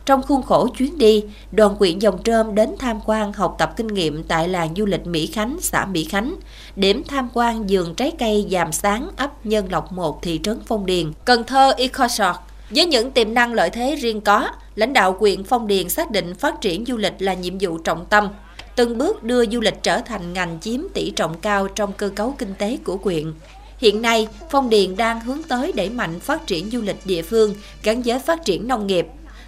Trong 0.06 0.22
khuôn 0.22 0.42
khổ 0.42 0.68
chuyến 0.78 0.98
đi, 0.98 1.24
đoàn 1.52 1.76
quyện 1.76 1.98
Dòng 1.98 2.22
Trơm 2.22 2.54
đến 2.54 2.74
tham 2.78 3.00
quan 3.06 3.32
học 3.32 3.56
tập 3.58 3.72
kinh 3.76 3.86
nghiệm 3.86 4.22
tại 4.22 4.48
làng 4.48 4.74
du 4.76 4.86
lịch 4.86 5.06
Mỹ 5.06 5.26
Khánh, 5.26 5.56
xã 5.60 5.84
Mỹ 5.84 6.04
Khánh, 6.04 6.34
điểm 6.76 7.02
tham 7.08 7.28
quan 7.34 7.66
vườn 7.68 7.94
trái 7.94 8.12
cây 8.18 8.46
Giàm 8.50 8.72
Sáng, 8.72 9.08
ấp 9.16 9.46
Nhân 9.46 9.66
Lộc 9.70 9.92
1, 9.92 10.22
thị 10.22 10.40
trấn 10.42 10.58
Phong 10.66 10.86
Điền, 10.86 11.12
Cần 11.24 11.44
Thơ 11.44 11.74
ecosort 11.76 12.36
Với 12.70 12.86
những 12.86 13.10
tiềm 13.10 13.34
năng 13.34 13.52
lợi 13.52 13.70
thế 13.70 13.94
riêng 13.94 14.20
có, 14.20 14.48
lãnh 14.74 14.92
đạo 14.92 15.12
quyện 15.12 15.44
Phong 15.44 15.66
Điền 15.66 15.88
xác 15.88 16.10
định 16.10 16.34
phát 16.34 16.60
triển 16.60 16.84
du 16.84 16.96
lịch 16.96 17.14
là 17.18 17.34
nhiệm 17.34 17.54
vụ 17.60 17.78
trọng 17.78 18.06
tâm, 18.06 18.28
từng 18.76 18.98
bước 18.98 19.22
đưa 19.22 19.46
du 19.46 19.60
lịch 19.60 19.82
trở 19.82 20.00
thành 20.00 20.32
ngành 20.32 20.58
chiếm 20.60 20.80
tỷ 20.94 21.10
trọng 21.10 21.38
cao 21.40 21.68
trong 21.68 21.92
cơ 21.92 22.08
cấu 22.08 22.34
kinh 22.38 22.54
tế 22.58 22.78
của 22.84 22.96
quyện. 22.96 23.32
Hiện 23.78 24.02
nay, 24.02 24.28
Phong 24.50 24.70
Điền 24.70 24.96
đang 24.96 25.20
hướng 25.20 25.42
tới 25.42 25.72
đẩy 25.72 25.90
mạnh 25.90 26.20
phát 26.20 26.46
triển 26.46 26.70
du 26.70 26.80
lịch 26.80 26.96
địa 27.04 27.22
phương 27.22 27.54
gắn 27.82 28.02
với 28.02 28.18
phát 28.18 28.44
triển 28.44 28.68
nông 28.68 28.86
nghiệp, 28.86 29.06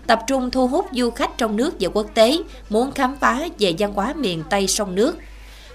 tập 0.09 0.21
trung 0.27 0.51
thu 0.51 0.67
hút 0.67 0.87
du 0.93 1.11
khách 1.11 1.39
trong 1.39 1.57
nước 1.57 1.75
và 1.81 1.89
quốc 1.89 2.07
tế 2.15 2.39
muốn 2.71 2.93
khám 2.93 3.17
phá 3.21 3.49
về 3.59 3.75
văn 3.79 3.93
hóa 3.93 4.15
miền 4.17 4.43
Tây 4.51 4.67
sông 4.67 4.95
nước. 4.95 5.17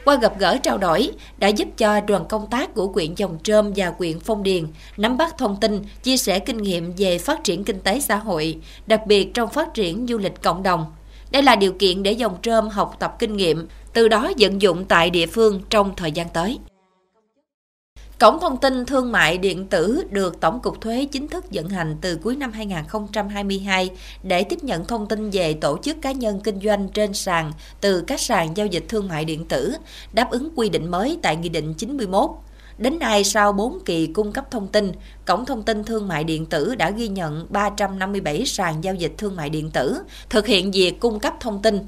Qua 0.05 0.15
gặp 0.15 0.39
gỡ 0.39 0.57
trao 0.63 0.77
đổi 0.77 1.11
đã 1.37 1.47
giúp 1.47 1.67
cho 1.77 2.01
đoàn 2.01 2.25
công 2.29 2.47
tác 2.47 2.73
của 2.73 2.87
quyện 2.87 3.13
Dòng 3.15 3.37
Trơm 3.43 3.73
và 3.75 3.91
quyện 3.91 4.19
Phong 4.19 4.43
Điền 4.43 4.67
nắm 4.97 5.17
bắt 5.17 5.37
thông 5.37 5.59
tin, 5.59 5.81
chia 6.03 6.17
sẻ 6.17 6.39
kinh 6.39 6.57
nghiệm 6.57 6.93
về 6.97 7.17
phát 7.17 7.43
triển 7.43 7.63
kinh 7.63 7.79
tế 7.79 7.99
xã 7.99 8.15
hội, 8.15 8.57
đặc 8.87 9.01
biệt 9.07 9.33
trong 9.33 9.49
phát 9.49 9.73
triển 9.73 10.05
du 10.09 10.17
lịch 10.17 10.41
cộng 10.41 10.63
đồng. 10.63 10.85
Đây 11.31 11.43
là 11.43 11.55
điều 11.55 11.73
kiện 11.73 12.03
để 12.03 12.11
Dòng 12.11 12.37
Trơm 12.41 12.69
học 12.69 12.95
tập 12.99 13.15
kinh 13.19 13.37
nghiệm, 13.37 13.67
từ 13.93 14.07
đó 14.07 14.31
vận 14.37 14.61
dụng 14.61 14.85
tại 14.85 15.09
địa 15.09 15.25
phương 15.25 15.61
trong 15.69 15.95
thời 15.95 16.11
gian 16.11 16.29
tới. 16.29 16.59
Cổng 18.23 18.39
thông 18.39 18.57
tin 18.57 18.85
thương 18.85 19.11
mại 19.11 19.37
điện 19.37 19.67
tử 19.67 20.03
được 20.09 20.39
Tổng 20.39 20.59
cục 20.59 20.81
Thuế 20.81 21.05
chính 21.05 21.27
thức 21.27 21.45
vận 21.51 21.69
hành 21.69 21.97
từ 22.01 22.15
cuối 22.15 22.35
năm 22.35 22.51
2022 22.51 23.89
để 24.23 24.43
tiếp 24.43 24.63
nhận 24.63 24.85
thông 24.85 25.07
tin 25.07 25.29
về 25.29 25.53
tổ 25.53 25.77
chức 25.83 26.01
cá 26.01 26.11
nhân 26.11 26.39
kinh 26.43 26.59
doanh 26.63 26.89
trên 26.89 27.13
sàn 27.13 27.51
từ 27.81 28.01
các 28.01 28.19
sàn 28.19 28.57
giao 28.57 28.67
dịch 28.67 28.85
thương 28.89 29.07
mại 29.07 29.25
điện 29.25 29.45
tử, 29.45 29.73
đáp 30.13 30.31
ứng 30.31 30.49
quy 30.55 30.69
định 30.69 30.91
mới 30.91 31.19
tại 31.21 31.35
Nghị 31.35 31.49
định 31.49 31.73
91. 31.73 32.29
Đến 32.77 32.99
nay, 32.99 33.23
sau 33.23 33.53
4 33.53 33.79
kỳ 33.85 34.07
cung 34.07 34.31
cấp 34.31 34.51
thông 34.51 34.67
tin, 34.67 34.91
Cổng 35.25 35.45
Thông 35.45 35.63
tin 35.63 35.83
Thương 35.83 36.07
mại 36.07 36.23
Điện 36.23 36.45
tử 36.45 36.75
đã 36.75 36.89
ghi 36.89 37.07
nhận 37.07 37.47
357 37.49 38.45
sàn 38.45 38.83
giao 38.83 38.95
dịch 38.95 39.13
thương 39.17 39.35
mại 39.35 39.49
điện 39.49 39.71
tử, 39.71 39.97
thực 40.29 40.47
hiện 40.47 40.71
việc 40.71 40.99
cung 40.99 41.19
cấp 41.19 41.33
thông 41.39 41.61
tin. 41.61 41.79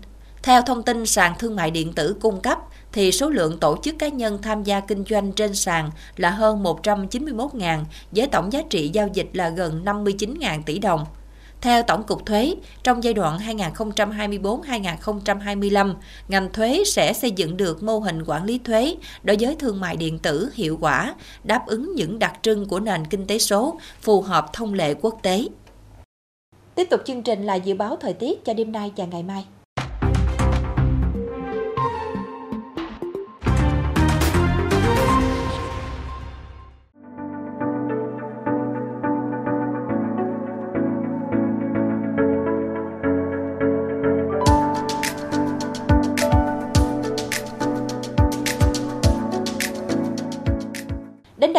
Theo 0.43 0.61
thông 0.61 0.83
tin 0.83 1.05
sàn 1.05 1.33
thương 1.39 1.55
mại 1.55 1.71
điện 1.71 1.93
tử 1.93 2.15
cung 2.21 2.41
cấp, 2.41 2.59
thì 2.95 3.11
số 3.11 3.29
lượng 3.29 3.57
tổ 3.57 3.77
chức 3.83 3.99
cá 3.99 4.07
nhân 4.07 4.41
tham 4.41 4.63
gia 4.63 4.79
kinh 4.79 5.03
doanh 5.09 5.31
trên 5.31 5.55
sàn 5.55 5.89
là 6.17 6.29
hơn 6.29 6.63
191.000 6.63 7.83
với 8.11 8.27
tổng 8.27 8.53
giá 8.53 8.61
trị 8.69 8.89
giao 8.93 9.07
dịch 9.13 9.29
là 9.33 9.49
gần 9.49 9.85
59.000 9.85 10.61
tỷ 10.65 10.79
đồng. 10.79 11.05
Theo 11.61 11.83
Tổng 11.83 12.03
cục 12.03 12.25
Thuế, 12.25 12.55
trong 12.83 13.03
giai 13.03 13.13
đoạn 13.13 13.37
2024-2025, 13.37 15.93
ngành 16.27 16.53
thuế 16.53 16.83
sẽ 16.85 17.13
xây 17.13 17.31
dựng 17.31 17.57
được 17.57 17.83
mô 17.83 17.99
hình 17.99 18.23
quản 18.25 18.45
lý 18.45 18.59
thuế 18.59 18.95
đối 19.23 19.37
với 19.39 19.55
thương 19.55 19.79
mại 19.79 19.97
điện 19.97 20.19
tử 20.19 20.49
hiệu 20.53 20.77
quả, 20.81 21.15
đáp 21.43 21.67
ứng 21.67 21.95
những 21.95 22.19
đặc 22.19 22.33
trưng 22.41 22.65
của 22.65 22.79
nền 22.79 23.05
kinh 23.05 23.27
tế 23.27 23.39
số, 23.39 23.79
phù 24.01 24.21
hợp 24.21 24.53
thông 24.53 24.73
lệ 24.73 24.93
quốc 24.93 25.19
tế. 25.21 25.45
Tiếp 26.75 26.87
tục 26.89 27.01
chương 27.05 27.23
trình 27.23 27.43
là 27.43 27.55
dự 27.55 27.75
báo 27.75 27.95
thời 27.95 28.13
tiết 28.13 28.45
cho 28.45 28.53
đêm 28.53 28.71
nay 28.71 28.91
và 28.95 29.05
ngày 29.05 29.23
mai. 29.23 29.45